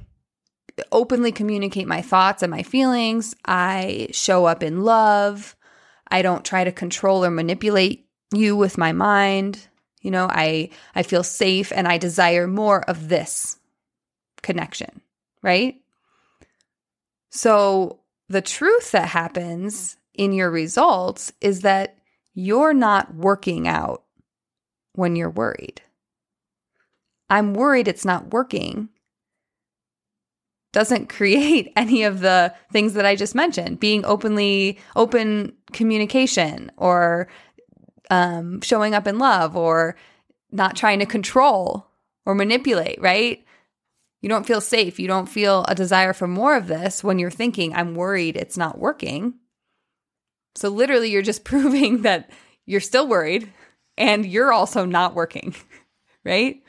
openly 0.93 1.33
communicate 1.33 1.87
my 1.87 2.03
thoughts 2.03 2.43
and 2.43 2.51
my 2.51 2.63
feelings. 2.63 3.35
I 3.45 4.09
show 4.13 4.47
up 4.47 4.63
in 4.63 4.83
love. 4.83 5.57
I 6.09 6.23
don't 6.23 6.45
try 6.45 6.65
to 6.65 6.73
control 6.73 7.25
or 7.25 7.31
manipulate 7.31 8.07
you 8.33 8.57
with 8.57 8.79
my 8.79 8.93
mind. 8.93 9.67
You 10.01 10.11
know, 10.11 10.27
I 10.31 10.71
I 10.95 11.03
feel 11.03 11.23
safe 11.23 11.73
and 11.75 11.87
I 11.87 11.99
desire 11.99 12.47
more 12.47 12.83
of 12.83 13.09
this 13.09 13.59
connection, 14.43 15.01
right? 15.43 15.77
So 17.31 18.01
the 18.29 18.43
truth 18.43 18.93
that 18.93 19.09
happens 19.09 19.97
in 20.15 20.33
your 20.33 20.51
results 20.51 21.33
is 21.41 21.63
that 21.63 21.97
you're 22.35 22.75
not 22.75 23.15
working 23.15 23.69
out 23.69 24.05
when 24.95 25.17
you're 25.17 25.31
worried. 25.31 25.83
I'm 27.29 27.55
worried 27.55 27.87
it's 27.87 28.05
not 28.05 28.33
working 28.33 28.89
doesn't 30.73 31.09
create 31.09 31.73
any 31.77 32.03
of 32.05 32.21
the 32.21 32.55
things 32.73 32.95
that 32.95 33.07
I 33.07 33.17
just 33.17 33.35
mentioned 33.35 33.81
being 33.81 34.05
openly 34.05 34.79
open 34.97 35.53
communication 35.73 36.71
or 36.77 37.29
um, 38.11 38.61
showing 38.61 38.95
up 38.95 39.07
in 39.07 39.19
love 39.19 39.57
or 39.57 39.97
not 40.51 40.77
trying 40.77 40.99
to 40.99 41.07
control 41.07 41.87
or 42.27 42.35
manipulate, 42.35 43.01
right? 43.01 43.45
You 44.21 44.29
don't 44.29 44.47
feel 44.47 44.61
safe. 44.61 44.99
You 44.99 45.09
don't 45.09 45.29
feel 45.29 45.65
a 45.69 45.75
desire 45.75 46.13
for 46.13 46.27
more 46.27 46.57
of 46.57 46.67
this 46.67 47.03
when 47.03 47.19
you're 47.19 47.31
thinking, 47.31 47.75
I'm 47.75 47.95
worried 47.95 48.37
it's 48.37 48.59
not 48.59 48.79
working. 48.79 49.35
So, 50.57 50.69
literally, 50.69 51.11
you're 51.11 51.23
just 51.23 51.45
proving 51.45 52.03
that 52.03 52.31
you're 52.67 52.81
still 52.81 53.07
worried 53.07 53.51
and 53.97 54.27
you're 54.27 54.53
also 54.53 54.85
not 54.85 55.15
working, 55.15 55.55
right? 56.25 56.63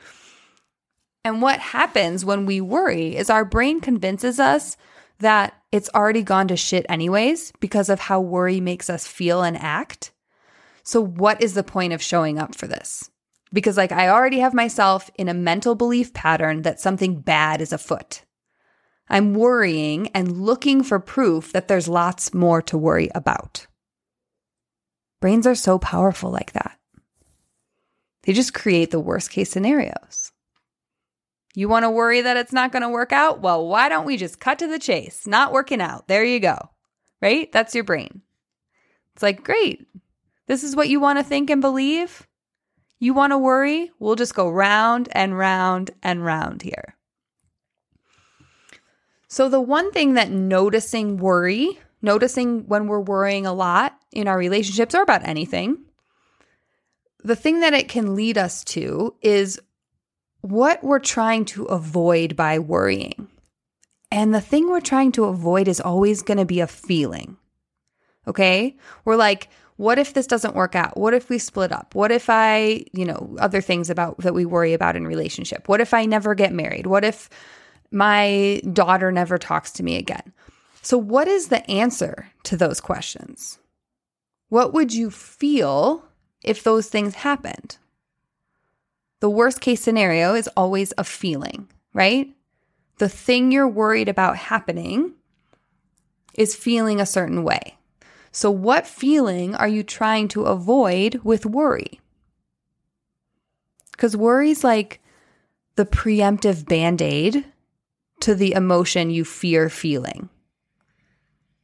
And 1.24 1.40
what 1.40 1.60
happens 1.60 2.24
when 2.24 2.46
we 2.46 2.60
worry 2.60 3.16
is 3.16 3.30
our 3.30 3.44
brain 3.44 3.80
convinces 3.80 4.40
us 4.40 4.76
that 5.20 5.54
it's 5.70 5.90
already 5.94 6.22
gone 6.22 6.48
to 6.48 6.56
shit 6.56 6.84
anyways 6.88 7.52
because 7.60 7.88
of 7.88 8.00
how 8.00 8.20
worry 8.20 8.60
makes 8.60 8.90
us 8.90 9.06
feel 9.06 9.42
and 9.42 9.56
act. 9.56 10.10
So, 10.82 11.00
what 11.00 11.40
is 11.40 11.54
the 11.54 11.62
point 11.62 11.92
of 11.92 12.02
showing 12.02 12.38
up 12.38 12.56
for 12.56 12.66
this? 12.66 13.12
because 13.52 13.76
like 13.76 13.92
I 13.92 14.08
already 14.08 14.38
have 14.40 14.54
myself 14.54 15.10
in 15.16 15.28
a 15.28 15.34
mental 15.34 15.74
belief 15.74 16.12
pattern 16.12 16.62
that 16.62 16.80
something 16.80 17.20
bad 17.20 17.60
is 17.60 17.72
afoot. 17.72 18.24
I'm 19.08 19.34
worrying 19.34 20.08
and 20.14 20.40
looking 20.40 20.82
for 20.82 20.98
proof 20.98 21.52
that 21.52 21.68
there's 21.68 21.88
lots 21.88 22.32
more 22.32 22.62
to 22.62 22.78
worry 22.78 23.10
about. 23.14 23.66
Brains 25.20 25.46
are 25.46 25.54
so 25.54 25.78
powerful 25.78 26.30
like 26.30 26.52
that. 26.52 26.78
They 28.22 28.32
just 28.32 28.54
create 28.54 28.90
the 28.90 29.00
worst 29.00 29.30
case 29.30 29.50
scenarios. 29.50 30.31
You 31.54 31.68
want 31.68 31.84
to 31.84 31.90
worry 31.90 32.22
that 32.22 32.36
it's 32.36 32.52
not 32.52 32.72
going 32.72 32.82
to 32.82 32.88
work 32.88 33.12
out? 33.12 33.40
Well, 33.40 33.66
why 33.66 33.88
don't 33.88 34.06
we 34.06 34.16
just 34.16 34.40
cut 34.40 34.58
to 34.60 34.66
the 34.66 34.78
chase? 34.78 35.26
Not 35.26 35.52
working 35.52 35.80
out. 35.80 36.08
There 36.08 36.24
you 36.24 36.40
go. 36.40 36.70
Right? 37.20 37.52
That's 37.52 37.74
your 37.74 37.84
brain. 37.84 38.22
It's 39.14 39.22
like, 39.22 39.44
great. 39.44 39.86
This 40.46 40.64
is 40.64 40.74
what 40.74 40.88
you 40.88 40.98
want 40.98 41.18
to 41.18 41.24
think 41.24 41.50
and 41.50 41.60
believe? 41.60 42.26
You 42.98 43.14
want 43.14 43.32
to 43.32 43.38
worry? 43.38 43.90
We'll 43.98 44.16
just 44.16 44.34
go 44.34 44.48
round 44.48 45.08
and 45.12 45.36
round 45.36 45.90
and 46.02 46.24
round 46.24 46.62
here. 46.62 46.96
So, 49.28 49.48
the 49.48 49.60
one 49.60 49.92
thing 49.92 50.14
that 50.14 50.30
noticing 50.30 51.16
worry, 51.16 51.78
noticing 52.00 52.66
when 52.66 52.86
we're 52.86 53.00
worrying 53.00 53.46
a 53.46 53.52
lot 53.52 53.98
in 54.12 54.28
our 54.28 54.36
relationships 54.36 54.94
or 54.94 55.02
about 55.02 55.26
anything, 55.26 55.78
the 57.24 57.36
thing 57.36 57.60
that 57.60 57.72
it 57.72 57.88
can 57.88 58.14
lead 58.14 58.36
us 58.36 58.62
to 58.64 59.14
is 59.22 59.60
what 60.42 60.84
we're 60.84 60.98
trying 60.98 61.44
to 61.46 61.64
avoid 61.64 62.36
by 62.36 62.58
worrying. 62.58 63.28
And 64.10 64.34
the 64.34 64.40
thing 64.40 64.68
we're 64.68 64.80
trying 64.80 65.12
to 65.12 65.24
avoid 65.24 65.68
is 65.68 65.80
always 65.80 66.22
going 66.22 66.38
to 66.38 66.44
be 66.44 66.60
a 66.60 66.66
feeling. 66.66 67.38
Okay? 68.28 68.76
We're 69.04 69.16
like, 69.16 69.48
what 69.76 69.98
if 69.98 70.12
this 70.12 70.26
doesn't 70.26 70.54
work 70.54 70.74
out? 70.74 70.96
What 70.96 71.14
if 71.14 71.30
we 71.30 71.38
split 71.38 71.72
up? 71.72 71.94
What 71.94 72.12
if 72.12 72.28
I, 72.28 72.84
you 72.92 73.04
know, 73.04 73.36
other 73.38 73.60
things 73.60 73.88
about 73.88 74.18
that 74.18 74.34
we 74.34 74.44
worry 74.44 74.74
about 74.74 74.96
in 74.96 75.06
relationship? 75.06 75.68
What 75.68 75.80
if 75.80 75.94
I 75.94 76.04
never 76.04 76.34
get 76.34 76.52
married? 76.52 76.86
What 76.86 77.04
if 77.04 77.30
my 77.90 78.60
daughter 78.72 79.10
never 79.10 79.38
talks 79.38 79.72
to 79.72 79.82
me 79.82 79.96
again? 79.96 80.32
So 80.82 80.98
what 80.98 81.26
is 81.26 81.48
the 81.48 81.68
answer 81.70 82.28
to 82.44 82.56
those 82.56 82.80
questions? 82.80 83.58
What 84.50 84.74
would 84.74 84.92
you 84.92 85.10
feel 85.10 86.04
if 86.44 86.62
those 86.62 86.88
things 86.88 87.14
happened? 87.14 87.78
The 89.22 89.30
worst 89.30 89.60
case 89.60 89.80
scenario 89.80 90.34
is 90.34 90.48
always 90.56 90.92
a 90.98 91.04
feeling, 91.04 91.68
right? 91.94 92.34
The 92.98 93.08
thing 93.08 93.52
you're 93.52 93.68
worried 93.68 94.08
about 94.08 94.36
happening 94.36 95.12
is 96.34 96.56
feeling 96.56 97.00
a 97.00 97.06
certain 97.06 97.44
way. 97.44 97.78
So, 98.32 98.50
what 98.50 98.84
feeling 98.84 99.54
are 99.54 99.68
you 99.68 99.84
trying 99.84 100.26
to 100.30 100.46
avoid 100.46 101.20
with 101.22 101.46
worry? 101.46 102.00
Because 103.92 104.16
worry's 104.16 104.64
like 104.64 105.00
the 105.76 105.86
preemptive 105.86 106.66
band 106.66 107.00
aid 107.00 107.44
to 108.22 108.34
the 108.34 108.54
emotion 108.54 109.08
you 109.08 109.24
fear 109.24 109.68
feeling. 109.68 110.30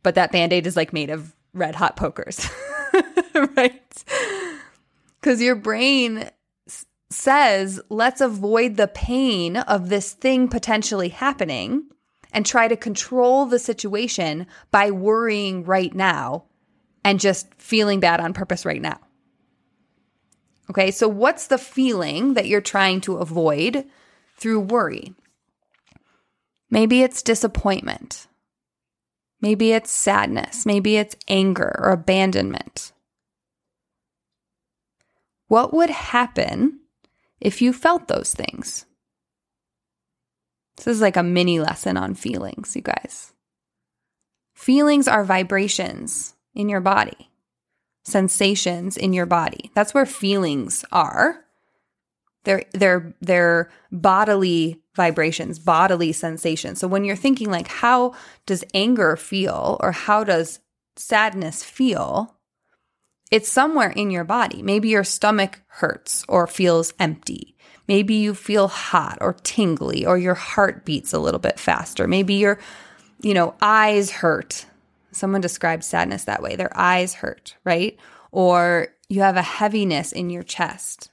But 0.04 0.14
that 0.14 0.30
band 0.30 0.52
aid 0.52 0.68
is 0.68 0.76
like 0.76 0.92
made 0.92 1.10
of 1.10 1.34
red 1.52 1.74
hot 1.74 1.96
pokers, 1.96 2.48
right? 3.34 4.04
Because 5.20 5.42
your 5.42 5.56
brain 5.56 6.30
says, 7.10 7.80
let's 7.88 8.20
avoid 8.20 8.76
the 8.76 8.88
pain 8.88 9.56
of 9.56 9.88
this 9.88 10.12
thing 10.12 10.48
potentially 10.48 11.08
happening 11.08 11.84
and 12.32 12.44
try 12.44 12.68
to 12.68 12.76
control 12.76 13.46
the 13.46 13.58
situation 13.58 14.46
by 14.70 14.90
worrying 14.90 15.64
right 15.64 15.94
now 15.94 16.44
and 17.04 17.20
just 17.20 17.52
feeling 17.54 18.00
bad 18.00 18.20
on 18.20 18.34
purpose 18.34 18.66
right 18.66 18.82
now. 18.82 18.98
Okay, 20.70 20.90
so 20.90 21.08
what's 21.08 21.46
the 21.46 21.56
feeling 21.56 22.34
that 22.34 22.46
you're 22.46 22.60
trying 22.60 23.00
to 23.02 23.16
avoid 23.16 23.86
through 24.36 24.60
worry? 24.60 25.14
Maybe 26.70 27.02
it's 27.02 27.22
disappointment. 27.22 28.26
Maybe 29.40 29.72
it's 29.72 29.90
sadness. 29.90 30.66
Maybe 30.66 30.98
it's 30.98 31.16
anger 31.26 31.74
or 31.78 31.90
abandonment. 31.90 32.92
What 35.46 35.72
would 35.72 35.88
happen 35.88 36.80
if 37.40 37.62
you 37.62 37.72
felt 37.72 38.08
those 38.08 38.34
things? 38.34 38.86
This 40.76 40.86
is 40.86 41.00
like 41.00 41.16
a 41.16 41.22
mini 41.22 41.60
lesson 41.60 41.96
on 41.96 42.14
feelings, 42.14 42.76
you 42.76 42.82
guys. 42.82 43.32
Feelings 44.54 45.08
are 45.08 45.24
vibrations 45.24 46.34
in 46.54 46.68
your 46.68 46.80
body, 46.80 47.30
sensations 48.04 48.96
in 48.96 49.12
your 49.12 49.26
body. 49.26 49.70
That's 49.74 49.94
where 49.94 50.06
feelings 50.06 50.84
are. 50.92 51.44
They're, 52.44 52.64
they're, 52.72 53.14
they're 53.20 53.70
bodily 53.92 54.80
vibrations, 54.94 55.58
bodily 55.58 56.12
sensations. 56.12 56.80
So 56.80 56.88
when 56.88 57.04
you're 57.04 57.16
thinking, 57.16 57.50
like, 57.50 57.68
how 57.68 58.14
does 58.46 58.64
anger 58.72 59.16
feel 59.16 59.76
or 59.80 59.92
how 59.92 60.24
does 60.24 60.60
sadness 60.96 61.62
feel? 61.62 62.37
It's 63.30 63.48
somewhere 63.48 63.90
in 63.90 64.10
your 64.10 64.24
body. 64.24 64.62
Maybe 64.62 64.88
your 64.88 65.04
stomach 65.04 65.60
hurts 65.66 66.24
or 66.28 66.46
feels 66.46 66.94
empty. 66.98 67.54
Maybe 67.86 68.14
you 68.14 68.34
feel 68.34 68.68
hot 68.68 69.18
or 69.20 69.34
tingly 69.42 70.06
or 70.06 70.18
your 70.18 70.34
heart 70.34 70.84
beats 70.84 71.12
a 71.12 71.18
little 71.18 71.40
bit 71.40 71.58
faster. 71.58 72.06
Maybe 72.06 72.34
your, 72.34 72.58
you 73.20 73.34
know, 73.34 73.54
eyes 73.60 74.10
hurt. 74.10 74.66
Someone 75.12 75.40
described 75.40 75.84
sadness 75.84 76.24
that 76.24 76.42
way. 76.42 76.56
Their 76.56 76.76
eyes 76.76 77.14
hurt, 77.14 77.56
right? 77.64 77.98
Or 78.30 78.88
you 79.08 79.22
have 79.22 79.36
a 79.36 79.42
heaviness 79.42 80.12
in 80.12 80.30
your 80.30 80.42
chest. 80.42 81.10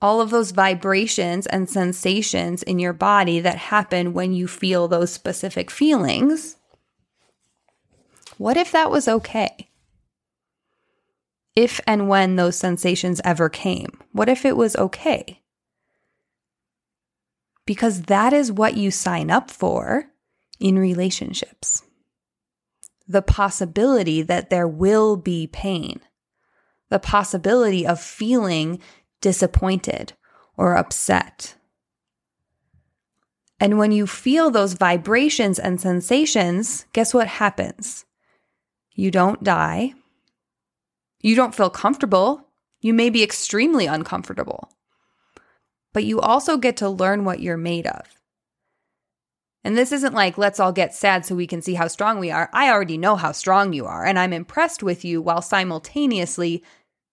All 0.00 0.20
of 0.20 0.30
those 0.30 0.52
vibrations 0.52 1.46
and 1.48 1.68
sensations 1.68 2.62
in 2.62 2.78
your 2.78 2.92
body 2.92 3.40
that 3.40 3.56
happen 3.56 4.12
when 4.12 4.32
you 4.32 4.46
feel 4.46 4.86
those 4.86 5.12
specific 5.12 5.72
feelings 5.72 6.56
what 8.38 8.56
if 8.56 8.72
that 8.72 8.90
was 8.90 9.08
okay? 9.08 9.68
If 11.54 11.80
and 11.86 12.08
when 12.08 12.36
those 12.36 12.56
sensations 12.56 13.20
ever 13.24 13.48
came, 13.48 13.90
what 14.12 14.28
if 14.28 14.44
it 14.44 14.56
was 14.56 14.76
okay? 14.76 15.42
Because 17.66 18.02
that 18.02 18.32
is 18.32 18.52
what 18.52 18.76
you 18.76 18.90
sign 18.92 19.30
up 19.30 19.50
for 19.50 20.06
in 20.60 20.78
relationships. 20.78 21.82
The 23.08 23.22
possibility 23.22 24.22
that 24.22 24.50
there 24.50 24.68
will 24.68 25.16
be 25.16 25.48
pain, 25.48 26.00
the 26.90 27.00
possibility 27.00 27.84
of 27.86 28.00
feeling 28.00 28.80
disappointed 29.20 30.12
or 30.56 30.76
upset. 30.76 31.56
And 33.58 33.78
when 33.78 33.90
you 33.90 34.06
feel 34.06 34.50
those 34.50 34.74
vibrations 34.74 35.58
and 35.58 35.80
sensations, 35.80 36.86
guess 36.92 37.12
what 37.12 37.26
happens? 37.26 38.04
You 38.98 39.12
don't 39.12 39.44
die. 39.44 39.94
You 41.22 41.36
don't 41.36 41.54
feel 41.54 41.70
comfortable. 41.70 42.48
You 42.80 42.92
may 42.92 43.10
be 43.10 43.22
extremely 43.22 43.86
uncomfortable. 43.86 44.72
But 45.92 46.02
you 46.02 46.20
also 46.20 46.56
get 46.56 46.76
to 46.78 46.88
learn 46.88 47.24
what 47.24 47.38
you're 47.38 47.56
made 47.56 47.86
of. 47.86 48.20
And 49.62 49.78
this 49.78 49.92
isn't 49.92 50.14
like, 50.14 50.36
let's 50.36 50.58
all 50.58 50.72
get 50.72 50.96
sad 50.96 51.24
so 51.24 51.36
we 51.36 51.46
can 51.46 51.62
see 51.62 51.74
how 51.74 51.86
strong 51.86 52.18
we 52.18 52.32
are. 52.32 52.50
I 52.52 52.70
already 52.72 52.98
know 52.98 53.14
how 53.14 53.30
strong 53.30 53.72
you 53.72 53.86
are, 53.86 54.04
and 54.04 54.18
I'm 54.18 54.32
impressed 54.32 54.82
with 54.82 55.04
you 55.04 55.22
while 55.22 55.42
simultaneously 55.42 56.64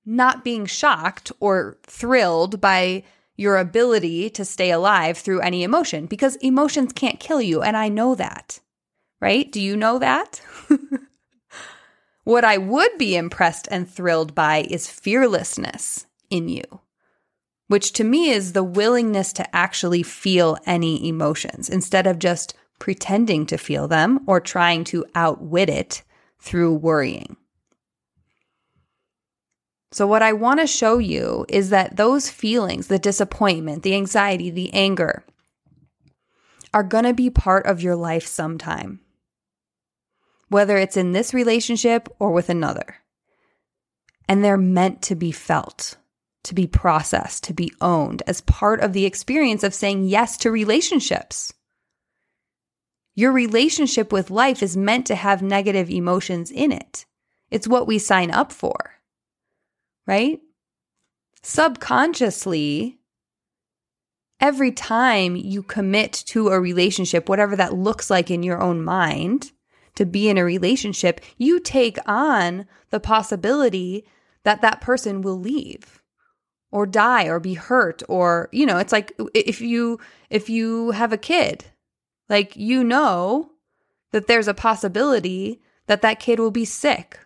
not 0.07 0.43
being 0.43 0.65
shocked 0.65 1.31
or 1.39 1.77
thrilled 1.83 2.59
by 2.59 3.03
your 3.35 3.57
ability 3.57 4.31
to 4.31 4.43
stay 4.43 4.71
alive 4.71 5.19
through 5.19 5.41
any 5.41 5.61
emotion 5.61 6.07
because 6.07 6.35
emotions 6.37 6.93
can't 6.93 7.19
kill 7.19 7.43
you. 7.43 7.61
And 7.61 7.77
I 7.77 7.89
know 7.89 8.15
that, 8.15 8.59
right? 9.21 9.51
Do 9.51 9.61
you 9.61 9.77
know 9.77 9.99
that? 9.99 10.41
What 12.25 12.43
I 12.43 12.57
would 12.57 12.97
be 12.97 13.15
impressed 13.15 13.67
and 13.69 13.87
thrilled 13.87 14.33
by 14.33 14.65
is 14.67 14.89
fearlessness 14.89 16.07
in 16.31 16.49
you, 16.49 16.63
which 17.67 17.93
to 17.93 18.03
me 18.03 18.31
is 18.31 18.53
the 18.53 18.63
willingness 18.63 19.31
to 19.33 19.55
actually 19.55 20.01
feel 20.01 20.57
any 20.65 21.07
emotions 21.07 21.69
instead 21.69 22.07
of 22.07 22.17
just 22.17 22.55
pretending 22.79 23.45
to 23.45 23.59
feel 23.59 23.87
them 23.87 24.21
or 24.25 24.39
trying 24.39 24.83
to 24.85 25.05
outwit 25.13 25.69
it 25.69 26.01
through 26.39 26.73
worrying. 26.73 27.37
So, 29.91 30.07
what 30.07 30.23
I 30.23 30.33
want 30.33 30.59
to 30.61 30.67
show 30.67 30.97
you 30.97 31.45
is 31.47 31.69
that 31.69 31.95
those 31.95 32.27
feelings, 32.27 32.87
the 32.87 32.97
disappointment, 32.97 33.83
the 33.83 33.93
anxiety, 33.93 34.49
the 34.49 34.73
anger, 34.73 35.23
are 36.73 36.83
going 36.83 37.05
to 37.05 37.13
be 37.13 37.29
part 37.29 37.67
of 37.67 37.83
your 37.83 37.95
life 37.95 38.25
sometime 38.25 39.04
whether 40.49 40.77
it's 40.77 40.97
in 40.97 41.11
this 41.11 41.33
relationship 41.33 42.07
or 42.19 42.31
with 42.31 42.49
another. 42.49 42.97
And 44.27 44.43
they're 44.43 44.57
meant 44.57 45.01
to 45.03 45.15
be 45.15 45.31
felt, 45.31 45.97
to 46.43 46.55
be 46.55 46.67
processed, 46.67 47.43
to 47.45 47.53
be 47.53 47.71
owned 47.81 48.23
as 48.27 48.41
part 48.41 48.79
of 48.79 48.93
the 48.93 49.05
experience 49.05 49.63
of 49.63 49.73
saying 49.73 50.05
yes 50.05 50.37
to 50.37 50.51
relationships. 50.51 51.53
Your 53.15 53.31
relationship 53.31 54.11
with 54.11 54.29
life 54.29 54.61
is 54.61 54.75
meant 54.75 55.07
to 55.07 55.15
have 55.15 55.41
negative 55.41 55.89
emotions 55.89 56.51
in 56.51 56.71
it. 56.71 57.05
It's 57.49 57.67
what 57.67 57.87
we 57.87 57.97
sign 57.99 58.31
up 58.31 58.51
for, 58.51 58.75
right? 60.05 60.41
Subconsciously, 61.41 62.97
every 64.39 64.71
time 64.71 65.35
you 65.35 65.63
commit 65.63 66.11
to 66.27 66.49
a 66.49 66.59
relationship, 66.59 67.29
whatever 67.29 67.55
that 67.55 67.73
looks 67.73 68.09
like 68.09 68.29
in 68.29 68.43
your 68.43 68.61
own 68.61 68.83
mind, 68.83 69.51
to 69.95 70.05
be 70.05 70.29
in 70.29 70.37
a 70.37 70.45
relationship, 70.45 71.21
you 71.37 71.59
take 71.59 71.97
on 72.05 72.67
the 72.89 72.99
possibility 72.99 74.05
that 74.43 74.61
that 74.61 74.81
person 74.81 75.21
will 75.21 75.39
leave 75.39 76.01
or 76.71 76.85
die 76.85 77.25
or 77.25 77.39
be 77.39 77.53
hurt 77.53 78.03
or 78.09 78.49
you 78.51 78.65
know, 78.65 78.77
it's 78.77 78.91
like 78.91 79.13
if 79.33 79.61
you 79.61 79.99
if 80.29 80.49
you 80.49 80.91
have 80.91 81.13
a 81.13 81.17
kid, 81.17 81.65
like 82.29 82.55
you 82.55 82.83
know 82.83 83.51
that 84.11 84.27
there's 84.27 84.47
a 84.47 84.53
possibility 84.53 85.61
that 85.87 86.01
that 86.01 86.19
kid 86.19 86.39
will 86.39 86.51
be 86.51 86.65
sick 86.65 87.19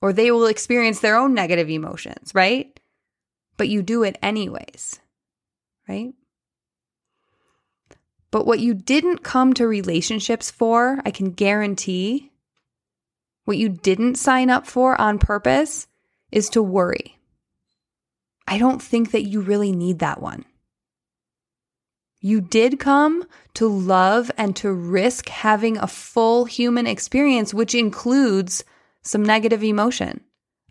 or 0.00 0.12
they 0.12 0.30
will 0.30 0.46
experience 0.46 1.00
their 1.00 1.16
own 1.16 1.32
negative 1.32 1.70
emotions, 1.70 2.34
right? 2.34 2.78
But 3.56 3.68
you 3.68 3.82
do 3.82 4.02
it 4.02 4.18
anyways, 4.22 5.00
right? 5.88 6.12
But 8.34 8.48
what 8.48 8.58
you 8.58 8.74
didn't 8.74 9.22
come 9.22 9.52
to 9.52 9.64
relationships 9.68 10.50
for, 10.50 11.00
I 11.04 11.12
can 11.12 11.30
guarantee, 11.30 12.32
what 13.44 13.58
you 13.58 13.68
didn't 13.68 14.16
sign 14.16 14.50
up 14.50 14.66
for 14.66 15.00
on 15.00 15.20
purpose 15.20 15.86
is 16.32 16.48
to 16.48 16.60
worry. 16.60 17.16
I 18.48 18.58
don't 18.58 18.82
think 18.82 19.12
that 19.12 19.22
you 19.22 19.40
really 19.40 19.70
need 19.70 20.00
that 20.00 20.20
one. 20.20 20.44
You 22.20 22.40
did 22.40 22.80
come 22.80 23.24
to 23.54 23.68
love 23.68 24.32
and 24.36 24.56
to 24.56 24.72
risk 24.72 25.28
having 25.28 25.76
a 25.76 25.86
full 25.86 26.44
human 26.44 26.88
experience, 26.88 27.54
which 27.54 27.72
includes 27.72 28.64
some 29.02 29.22
negative 29.22 29.62
emotion 29.62 30.22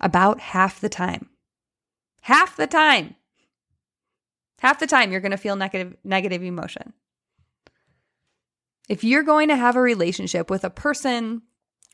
about 0.01 0.41
half 0.41 0.81
the 0.81 0.89
time. 0.89 1.29
Half 2.23 2.57
the 2.57 2.67
time. 2.67 3.15
Half 4.59 4.79
the 4.79 4.87
time 4.87 5.13
you're 5.13 5.21
going 5.21 5.31
to 5.31 5.37
feel 5.37 5.55
negative 5.55 5.95
negative 6.03 6.43
emotion. 6.43 6.91
If 8.89 9.03
you're 9.03 9.23
going 9.23 9.47
to 9.47 9.55
have 9.55 9.75
a 9.75 9.81
relationship 9.81 10.49
with 10.49 10.63
a 10.63 10.69
person, 10.69 11.43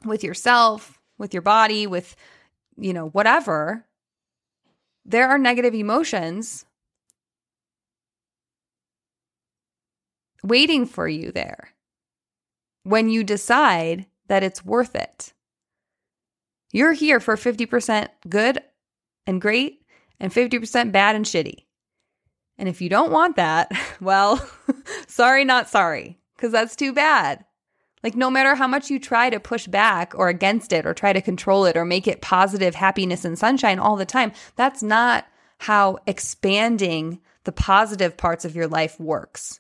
with 0.06 0.24
yourself, 0.24 1.00
with 1.18 1.34
your 1.34 1.42
body, 1.42 1.86
with, 1.86 2.16
you 2.78 2.94
know, 2.94 3.10
whatever, 3.10 3.86
there 5.06 5.30
are 5.30 5.38
negative 5.38 5.74
emotions 5.74 6.66
waiting 10.44 10.86
for 10.86 11.08
you 11.08 11.32
there 11.32 11.70
when 12.84 13.10
you 13.10 13.24
decide 13.24 14.06
that 14.28 14.44
it's 14.44 14.66
worth 14.66 14.96
it. 14.96 15.34
You're 16.72 16.94
here 16.94 17.20
for 17.20 17.36
50% 17.36 18.08
good 18.28 18.64
and 19.28 19.42
great 19.42 19.82
and 20.20 20.32
50% 20.32 20.92
bad 20.92 21.16
and 21.16 21.26
shitty. 21.26 21.66
And 22.58 22.70
if 22.70 22.82
you 22.82 22.90
don't 22.90 23.12
want 23.12 23.36
that, 23.36 23.72
well, 24.02 24.48
sorry, 25.08 25.46
not 25.46 25.70
sorry 25.70 26.19
because 26.40 26.54
that's 26.54 26.78
too 26.78 26.94
bad. 26.94 27.44
Like, 28.02 28.16
no 28.16 28.32
matter 28.32 28.56
how 28.56 28.68
much 28.68 28.90
you 28.90 28.98
try 28.98 29.30
to 29.30 29.42
push 29.42 29.68
back 29.68 30.14
or 30.16 30.30
against 30.30 30.72
it 30.72 30.86
or 30.86 30.94
try 30.94 31.12
to 31.12 31.22
control 31.22 31.66
it 31.66 31.76
or 31.76 31.84
make 31.84 32.08
it 32.08 32.22
positive 32.22 32.76
happiness 32.76 33.26
and 33.26 33.38
sunshine 33.38 33.78
all 33.78 33.98
the 33.98 34.06
time, 34.06 34.32
that's 34.56 34.82
not 34.82 35.28
how 35.58 35.98
expanding 36.08 37.20
the 37.44 37.52
positive 37.52 38.16
parts 38.16 38.46
of 38.46 38.56
your 38.56 38.68
life 38.68 38.98
works. 39.02 39.60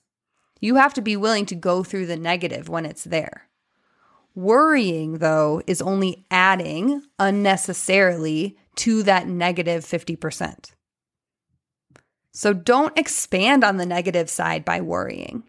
You 0.62 0.76
have 0.76 0.94
to 0.94 1.02
be 1.02 1.18
willing 1.18 1.46
to 1.48 1.56
go 1.56 1.84
through 1.84 2.06
the 2.06 2.15
negative 2.15 2.70
when 2.70 2.86
it's 2.86 3.04
there. 3.04 3.50
Worrying, 4.36 5.18
though, 5.18 5.62
is 5.68 5.82
only 5.82 6.26
adding 6.32 7.02
unnecessarily 7.18 8.58
to 8.78 9.04
that 9.04 9.28
negative 9.28 9.84
50%. 9.84 10.72
So 12.32 12.54
don't 12.54 12.98
expand 12.98 13.65
on 13.65 13.76
the 13.76 13.86
negative 13.86 14.30
side 14.30 14.63
by 14.63 14.80
worrying. 14.80 15.44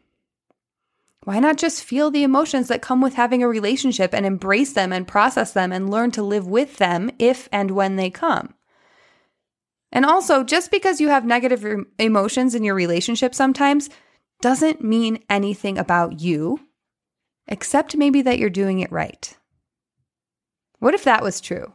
Why 1.25 1.39
not 1.39 1.59
just 1.59 1.85
feel 1.85 2.11
the 2.11 2.23
emotions 2.23 2.69
that 2.69 2.81
come 2.81 3.03
with 3.03 3.15
having 3.15 3.43
a 3.43 3.49
relationship 3.49 4.15
and 4.15 4.25
embrace 4.25 4.73
them 4.73 4.93
and 4.93 5.07
process 5.07 5.53
them 5.53 5.71
and 5.71 5.91
learn 5.91 6.11
to 6.13 6.23
live 6.23 6.47
with 6.47 6.79
them 6.79 7.11
if 7.19 7.49
and 7.53 7.73
when 7.73 7.97
they 7.97 8.11
come? 8.11 8.55
And 9.93 10.07
also, 10.07 10.45
just 10.45 10.71
because 10.71 11.01
you 11.01 11.09
have 11.09 11.27
negative 11.27 11.85
emotions 11.99 12.55
in 12.55 12.65
your 12.65 12.75
relationship 12.75 13.35
sometimes 13.35 13.91
doesn't 14.41 14.83
mean 14.83 15.23
anything 15.29 15.77
about 15.77 16.21
you, 16.21 16.61
except 17.47 17.97
maybe 17.97 18.23
that 18.23 18.39
you're 18.39 18.49
doing 18.51 18.81
it 18.81 18.93
right. 18.93 19.37
What 20.79 20.95
if 20.95 21.05
that 21.05 21.23
was 21.23 21.41
true? 21.41 21.75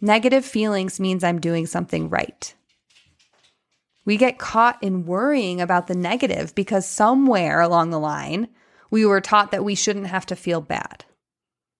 Negative 0.00 0.44
feelings 0.44 1.00
means 1.00 1.24
I'm 1.24 1.40
doing 1.40 1.64
something 1.64 2.10
right. 2.10 2.54
We 4.04 4.16
get 4.16 4.38
caught 4.38 4.82
in 4.82 5.06
worrying 5.06 5.60
about 5.60 5.86
the 5.86 5.94
negative 5.94 6.54
because 6.54 6.86
somewhere 6.86 7.60
along 7.60 7.90
the 7.90 7.98
line, 7.98 8.48
we 8.90 9.06
were 9.06 9.20
taught 9.20 9.50
that 9.50 9.64
we 9.64 9.74
shouldn't 9.74 10.08
have 10.08 10.26
to 10.26 10.36
feel 10.36 10.60
bad, 10.60 11.04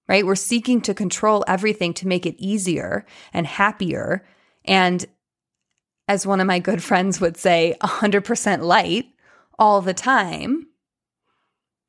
right? 0.09 0.25
We're 0.25 0.35
seeking 0.35 0.81
to 0.83 0.95
control 0.95 1.45
everything 1.47 1.93
to 1.95 2.09
make 2.09 2.27
it 2.27 2.37
easier 2.39 3.05
and 3.33 3.47
happier. 3.47 4.25
And 4.65 5.05
as 6.09 6.27
one 6.27 6.41
of 6.41 6.47
my 6.47 6.59
good 6.59 6.83
friends 6.83 7.21
would 7.21 7.37
say, 7.37 7.77
100% 7.83 8.63
light 8.63 9.07
all 9.59 9.81
the 9.81 9.95
time. 9.95 10.67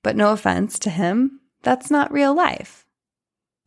But 0.03 0.15
no 0.15 0.31
offense 0.31 0.77
to 0.79 0.89
him, 0.89 1.39
that's 1.63 1.89
not 1.89 2.11
real 2.11 2.35
life. 2.35 2.85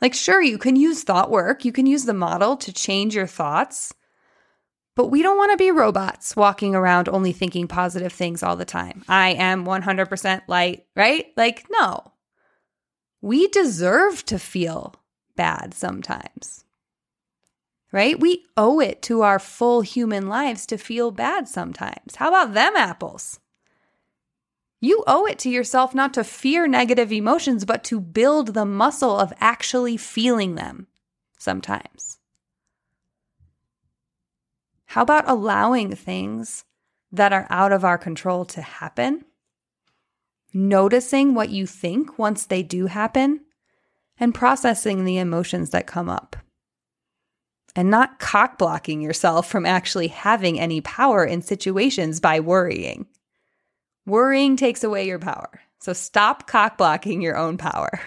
Like, 0.00 0.14
sure, 0.14 0.40
you 0.40 0.59
can 0.59 0.76
use 0.76 1.02
thought 1.02 1.31
work, 1.31 1.64
you 1.64 1.72
can 1.72 1.87
use 1.87 2.04
the 2.04 2.14
model 2.14 2.57
to 2.59 2.72
change 2.72 3.16
your 3.16 3.26
thoughts, 3.26 3.92
but 4.99 5.13
we 5.13 5.23
don't 5.23 5.37
want 5.37 5.53
to 5.53 5.57
be 5.57 5.71
robots 5.71 6.35
walking 6.35 6.75
around 6.75 7.09
only 7.09 7.31
thinking 7.31 7.69
positive 7.69 8.13
things 8.13 8.43
all 8.43 8.57
the 8.57 8.65
time. 8.65 9.05
I 9.09 9.29
am 9.29 9.65
100% 9.65 10.43
light, 10.49 10.87
right? 10.97 11.27
Like, 11.37 11.67
no. 11.71 12.11
We 13.21 13.47
deserve 13.47 14.25
to 14.25 14.41
feel 14.41 14.97
bad 15.37 15.73
sometimes, 15.73 16.65
right? 17.93 18.19
We 18.19 18.47
owe 18.57 18.81
it 18.81 19.01
to 19.03 19.23
our 19.23 19.39
full 19.39 19.83
human 19.83 20.27
lives 20.27 20.67
to 20.67 20.77
feel 20.77 21.13
bad 21.13 21.47
sometimes. 21.47 22.17
How 22.17 22.31
about 22.31 22.55
them 22.55 22.75
apples? 22.75 23.39
You 24.81 25.05
owe 25.07 25.27
it 25.27 25.39
to 25.41 25.49
yourself 25.49 25.95
not 25.95 26.13
to 26.15 26.25
fear 26.25 26.67
negative 26.67 27.13
emotions, 27.13 27.65
but 27.65 27.85
to 27.85 28.01
build 28.01 28.49
the 28.49 28.67
muscle 28.67 29.17
of 29.17 29.33
actually 29.39 29.97
feeling 29.97 30.57
them 30.57 30.89
sometimes. 31.39 32.17
How 34.88 35.03
about 35.03 35.29
allowing 35.29 35.94
things 35.94 36.64
that 37.12 37.31
are 37.31 37.46
out 37.51 37.72
of 37.72 37.85
our 37.85 37.98
control 37.98 38.46
to 38.46 38.62
happen? 38.62 39.27
Noticing 40.55 41.35
what 41.35 41.51
you 41.51 41.66
think 41.66 42.18
once 42.18 42.46
they 42.46 42.62
do 42.62 42.87
happen 42.87 43.40
and 44.18 44.35
processing 44.35 45.05
the 45.05 45.18
emotions 45.18 45.70
that 45.70 45.87
come 45.87 46.09
up. 46.09 46.37
And 47.77 47.90
not 47.90 48.18
cock 48.18 48.57
blocking 48.57 49.03
yourself 49.03 49.46
from 49.46 49.66
actually 49.66 50.09
having 50.09 50.59
any 50.59 50.81
power 50.81 51.22
in 51.22 51.42
situations 51.42 52.18
by 52.18 52.40
worrying. 52.40 53.07
Worrying 54.07 54.57
takes 54.57 54.83
away 54.83 55.07
your 55.07 55.18
power. 55.18 55.61
So 55.81 55.92
stop 55.92 56.46
cock 56.46 56.79
blocking 56.79 57.20
your 57.20 57.37
own 57.37 57.59
power. 57.59 58.01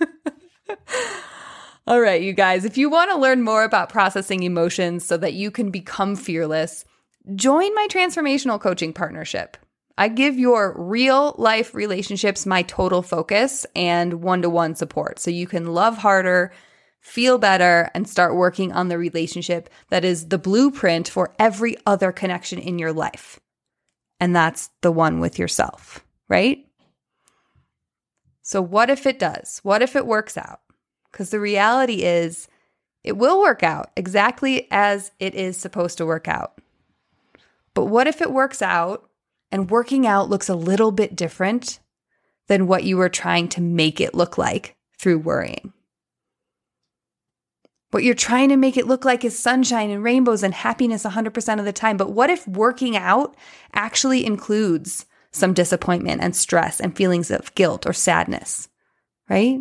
All 1.86 2.00
right, 2.00 2.22
you 2.22 2.32
guys, 2.32 2.64
if 2.64 2.78
you 2.78 2.88
want 2.88 3.10
to 3.10 3.18
learn 3.18 3.42
more 3.42 3.64
about 3.64 3.88
processing 3.88 4.44
emotions 4.44 5.04
so 5.04 5.16
that 5.16 5.34
you 5.34 5.50
can 5.50 5.70
become 5.70 6.14
fearless, 6.14 6.84
join 7.34 7.74
my 7.74 7.88
transformational 7.90 8.60
coaching 8.60 8.92
partnership. 8.92 9.56
I 9.98 10.08
give 10.08 10.38
your 10.38 10.74
real 10.78 11.34
life 11.38 11.74
relationships 11.74 12.46
my 12.46 12.62
total 12.62 13.02
focus 13.02 13.66
and 13.74 14.22
one 14.22 14.42
to 14.42 14.50
one 14.50 14.74
support 14.74 15.18
so 15.18 15.30
you 15.30 15.46
can 15.46 15.74
love 15.74 15.98
harder, 15.98 16.52
feel 17.00 17.36
better, 17.38 17.90
and 17.94 18.08
start 18.08 18.36
working 18.36 18.72
on 18.72 18.88
the 18.88 18.96
relationship 18.96 19.68
that 19.90 20.04
is 20.04 20.28
the 20.28 20.38
blueprint 20.38 21.08
for 21.08 21.34
every 21.38 21.76
other 21.84 22.12
connection 22.12 22.58
in 22.58 22.78
your 22.78 22.92
life 22.92 23.38
and 24.22 24.36
that's 24.36 24.70
the 24.82 24.92
one 24.92 25.18
with 25.18 25.36
yourself, 25.36 26.06
right? 26.28 26.64
So, 28.42 28.62
what 28.62 28.88
if 28.88 29.04
it 29.04 29.18
does? 29.18 29.58
What 29.64 29.82
if 29.82 29.96
it 29.96 30.06
works 30.06 30.38
out? 30.38 30.60
Because 31.12 31.30
the 31.30 31.40
reality 31.40 32.02
is, 32.02 32.48
it 33.04 33.16
will 33.16 33.40
work 33.40 33.62
out 33.62 33.90
exactly 33.96 34.68
as 34.70 35.10
it 35.18 35.34
is 35.34 35.56
supposed 35.56 35.98
to 35.98 36.06
work 36.06 36.28
out. 36.28 36.58
But 37.74 37.86
what 37.86 38.06
if 38.06 38.20
it 38.20 38.32
works 38.32 38.62
out 38.62 39.08
and 39.50 39.70
working 39.70 40.06
out 40.06 40.30
looks 40.30 40.48
a 40.48 40.54
little 40.54 40.92
bit 40.92 41.16
different 41.16 41.80
than 42.48 42.66
what 42.66 42.84
you 42.84 42.96
were 42.96 43.08
trying 43.08 43.48
to 43.48 43.60
make 43.60 44.00
it 44.00 44.14
look 44.14 44.38
like 44.38 44.76
through 44.98 45.18
worrying? 45.18 45.72
What 47.90 48.04
you're 48.04 48.14
trying 48.14 48.48
to 48.48 48.56
make 48.56 48.78
it 48.78 48.86
look 48.86 49.04
like 49.04 49.22
is 49.22 49.38
sunshine 49.38 49.90
and 49.90 50.02
rainbows 50.02 50.42
and 50.42 50.54
happiness 50.54 51.04
100% 51.04 51.58
of 51.58 51.64
the 51.66 51.72
time. 51.74 51.98
But 51.98 52.12
what 52.12 52.30
if 52.30 52.48
working 52.48 52.96
out 52.96 53.36
actually 53.74 54.24
includes 54.24 55.04
some 55.30 55.52
disappointment 55.52 56.22
and 56.22 56.34
stress 56.34 56.80
and 56.80 56.96
feelings 56.96 57.30
of 57.30 57.54
guilt 57.54 57.84
or 57.84 57.92
sadness, 57.92 58.68
right? 59.28 59.60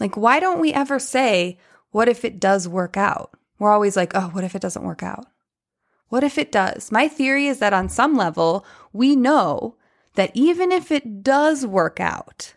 Like, 0.00 0.16
why 0.16 0.40
don't 0.40 0.60
we 0.60 0.72
ever 0.72 0.98
say, 0.98 1.58
what 1.90 2.08
if 2.08 2.24
it 2.24 2.38
does 2.40 2.68
work 2.68 2.96
out? 2.96 3.30
We're 3.58 3.72
always 3.72 3.96
like, 3.96 4.12
oh, 4.14 4.28
what 4.28 4.44
if 4.44 4.54
it 4.54 4.62
doesn't 4.62 4.84
work 4.84 5.02
out? 5.02 5.26
What 6.08 6.22
if 6.22 6.38
it 6.38 6.52
does? 6.52 6.92
My 6.92 7.08
theory 7.08 7.46
is 7.46 7.58
that 7.58 7.72
on 7.72 7.88
some 7.88 8.14
level, 8.14 8.64
we 8.92 9.16
know 9.16 9.76
that 10.14 10.30
even 10.34 10.72
if 10.72 10.92
it 10.92 11.22
does 11.22 11.66
work 11.66 11.98
out, 12.00 12.54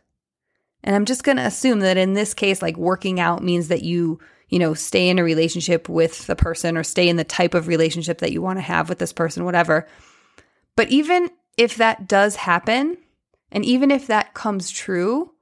and 0.83 0.95
I'm 0.95 1.05
just 1.05 1.23
going 1.23 1.37
to 1.37 1.45
assume 1.45 1.79
that 1.79 1.97
in 1.97 2.13
this 2.13 2.33
case, 2.33 2.61
like 2.61 2.77
working 2.77 3.19
out 3.19 3.43
means 3.43 3.67
that 3.69 3.83
you, 3.83 4.19
you 4.49 4.59
know, 4.59 4.73
stay 4.73 5.09
in 5.09 5.19
a 5.19 5.23
relationship 5.23 5.89
with 5.89 6.27
the 6.27 6.35
person 6.35 6.77
or 6.77 6.83
stay 6.83 7.09
in 7.09 7.17
the 7.17 7.23
type 7.23 7.53
of 7.53 7.67
relationship 7.67 8.19
that 8.19 8.31
you 8.31 8.41
want 8.41 8.57
to 8.57 8.63
have 8.63 8.87
with 8.87 8.99
this 8.99 9.13
person, 9.13 9.45
whatever. 9.45 9.87
But 10.75 10.89
even 10.89 11.29
if 11.57 11.75
that 11.75 12.07
does 12.07 12.37
happen, 12.37 12.97
and 13.51 13.65
even 13.65 13.91
if 13.91 14.07
that 14.07 14.33
comes 14.33 14.69
true, 14.71 15.33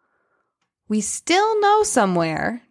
we 0.88 1.02
still 1.02 1.60
know 1.60 1.84
somewhere, 1.84 2.64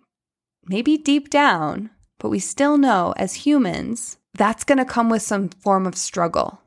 maybe 0.66 0.96
deep 0.96 1.30
down, 1.30 1.90
but 2.18 2.30
we 2.30 2.38
still 2.38 2.78
know 2.78 3.14
as 3.16 3.34
humans, 3.34 4.18
that's 4.34 4.64
going 4.64 4.78
to 4.78 4.84
come 4.84 5.08
with 5.10 5.22
some 5.22 5.48
form 5.48 5.86
of 5.86 5.96
struggle 5.96 6.60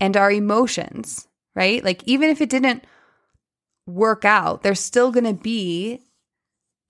and 0.00 0.16
our 0.16 0.30
emotions, 0.30 1.28
right? 1.54 1.84
Like, 1.84 2.02
even 2.04 2.30
if 2.30 2.40
it 2.40 2.50
didn't 2.50 2.84
work 3.86 4.24
out, 4.24 4.62
there's 4.62 4.80
still 4.80 5.10
going 5.12 5.24
to 5.24 5.34
be, 5.34 6.00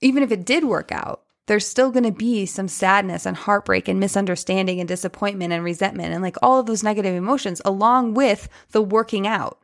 even 0.00 0.22
if 0.22 0.30
it 0.30 0.44
did 0.44 0.64
work 0.64 0.92
out, 0.92 1.22
there's 1.46 1.66
still 1.66 1.90
going 1.90 2.04
to 2.04 2.12
be 2.12 2.46
some 2.46 2.68
sadness 2.68 3.26
and 3.26 3.36
heartbreak 3.36 3.88
and 3.88 3.98
misunderstanding 3.98 4.80
and 4.80 4.88
disappointment 4.88 5.52
and 5.52 5.64
resentment 5.64 6.14
and 6.14 6.22
like 6.22 6.36
all 6.40 6.60
of 6.60 6.66
those 6.66 6.82
negative 6.82 7.14
emotions 7.14 7.60
along 7.64 8.14
with 8.14 8.48
the 8.70 8.82
working 8.82 9.26
out. 9.26 9.58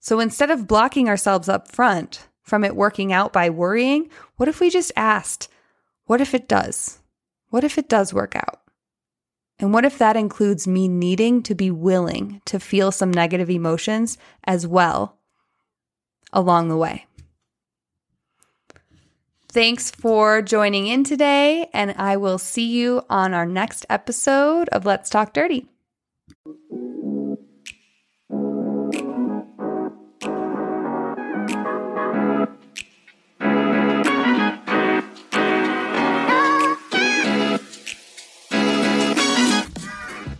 So 0.00 0.20
instead 0.20 0.50
of 0.50 0.66
blocking 0.66 1.08
ourselves 1.08 1.48
up 1.48 1.70
front 1.70 2.28
from 2.42 2.64
it 2.64 2.76
working 2.76 3.12
out 3.12 3.32
by 3.32 3.50
worrying, 3.50 4.08
what 4.36 4.48
if 4.48 4.60
we 4.60 4.70
just 4.70 4.92
asked, 4.96 5.48
what 6.06 6.20
if 6.20 6.34
it 6.34 6.48
does? 6.48 6.98
What 7.50 7.64
if 7.64 7.78
it 7.78 7.88
does 7.88 8.12
work 8.12 8.34
out? 8.36 8.60
And 9.58 9.72
what 9.72 9.84
if 9.84 9.98
that 9.98 10.16
includes 10.16 10.66
me 10.66 10.88
needing 10.88 11.42
to 11.44 11.54
be 11.54 11.70
willing 11.70 12.40
to 12.46 12.58
feel 12.58 12.90
some 12.90 13.12
negative 13.12 13.48
emotions 13.48 14.18
as 14.44 14.66
well 14.66 15.18
along 16.32 16.68
the 16.68 16.76
way. 16.76 17.06
Thanks 19.48 19.90
for 19.90 20.40
joining 20.40 20.86
in 20.86 21.04
today, 21.04 21.68
and 21.74 21.94
I 21.98 22.16
will 22.16 22.38
see 22.38 22.66
you 22.66 23.02
on 23.10 23.34
our 23.34 23.44
next 23.44 23.84
episode 23.90 24.68
of 24.70 24.86
Let's 24.86 25.10
Talk 25.10 25.34
Dirty. 25.34 25.68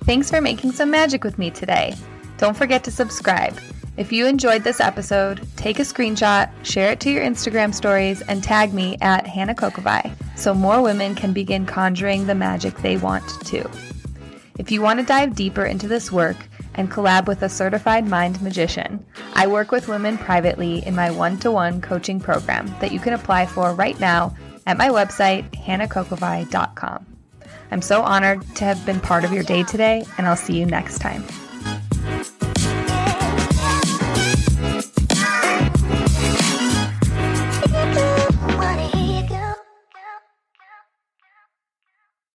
Thanks 0.04 0.30
for 0.30 0.40
making 0.40 0.72
some 0.72 0.90
magic 0.90 1.22
with 1.22 1.38
me 1.38 1.50
today. 1.50 1.94
Don't 2.36 2.56
forget 2.56 2.82
to 2.84 2.90
subscribe. 2.90 3.56
If 3.96 4.10
you 4.10 4.26
enjoyed 4.26 4.64
this 4.64 4.80
episode, 4.80 5.46
take 5.56 5.78
a 5.78 5.82
screenshot, 5.82 6.50
share 6.64 6.90
it 6.92 7.00
to 7.00 7.10
your 7.10 7.22
Instagram 7.22 7.72
stories, 7.72 8.20
and 8.22 8.42
tag 8.42 8.74
me 8.74 8.96
at 9.00 9.26
Hannah 9.26 9.54
Kokovai 9.54 10.12
so 10.34 10.54
more 10.54 10.82
women 10.82 11.14
can 11.14 11.32
begin 11.32 11.66
conjuring 11.66 12.26
the 12.26 12.34
magic 12.34 12.76
they 12.78 12.96
want 12.96 13.28
to. 13.46 13.68
If 14.58 14.72
you 14.72 14.82
want 14.82 14.98
to 14.98 15.06
dive 15.06 15.36
deeper 15.36 15.64
into 15.64 15.86
this 15.86 16.10
work 16.10 16.36
and 16.74 16.90
collab 16.90 17.28
with 17.28 17.42
a 17.42 17.48
certified 17.48 18.08
mind 18.08 18.42
magician, 18.42 19.04
I 19.34 19.46
work 19.46 19.70
with 19.70 19.88
women 19.88 20.18
privately 20.18 20.84
in 20.84 20.96
my 20.96 21.10
one 21.10 21.38
to 21.38 21.52
one 21.52 21.80
coaching 21.80 22.18
program 22.18 22.74
that 22.80 22.92
you 22.92 22.98
can 22.98 23.12
apply 23.12 23.46
for 23.46 23.72
right 23.72 23.98
now 24.00 24.34
at 24.66 24.78
my 24.78 24.88
website, 24.88 25.48
hannahkokovai.com. 25.52 27.11
I'm 27.72 27.80
so 27.80 28.02
honored 28.02 28.42
to 28.56 28.64
have 28.66 28.84
been 28.84 29.00
part 29.00 29.24
of 29.24 29.32
your 29.32 29.42
day 29.42 29.62
today, 29.62 30.04
and 30.18 30.26
I'll 30.26 30.36
see 30.36 30.58
you 30.58 30.66
next 30.66 30.98
time. 30.98 31.24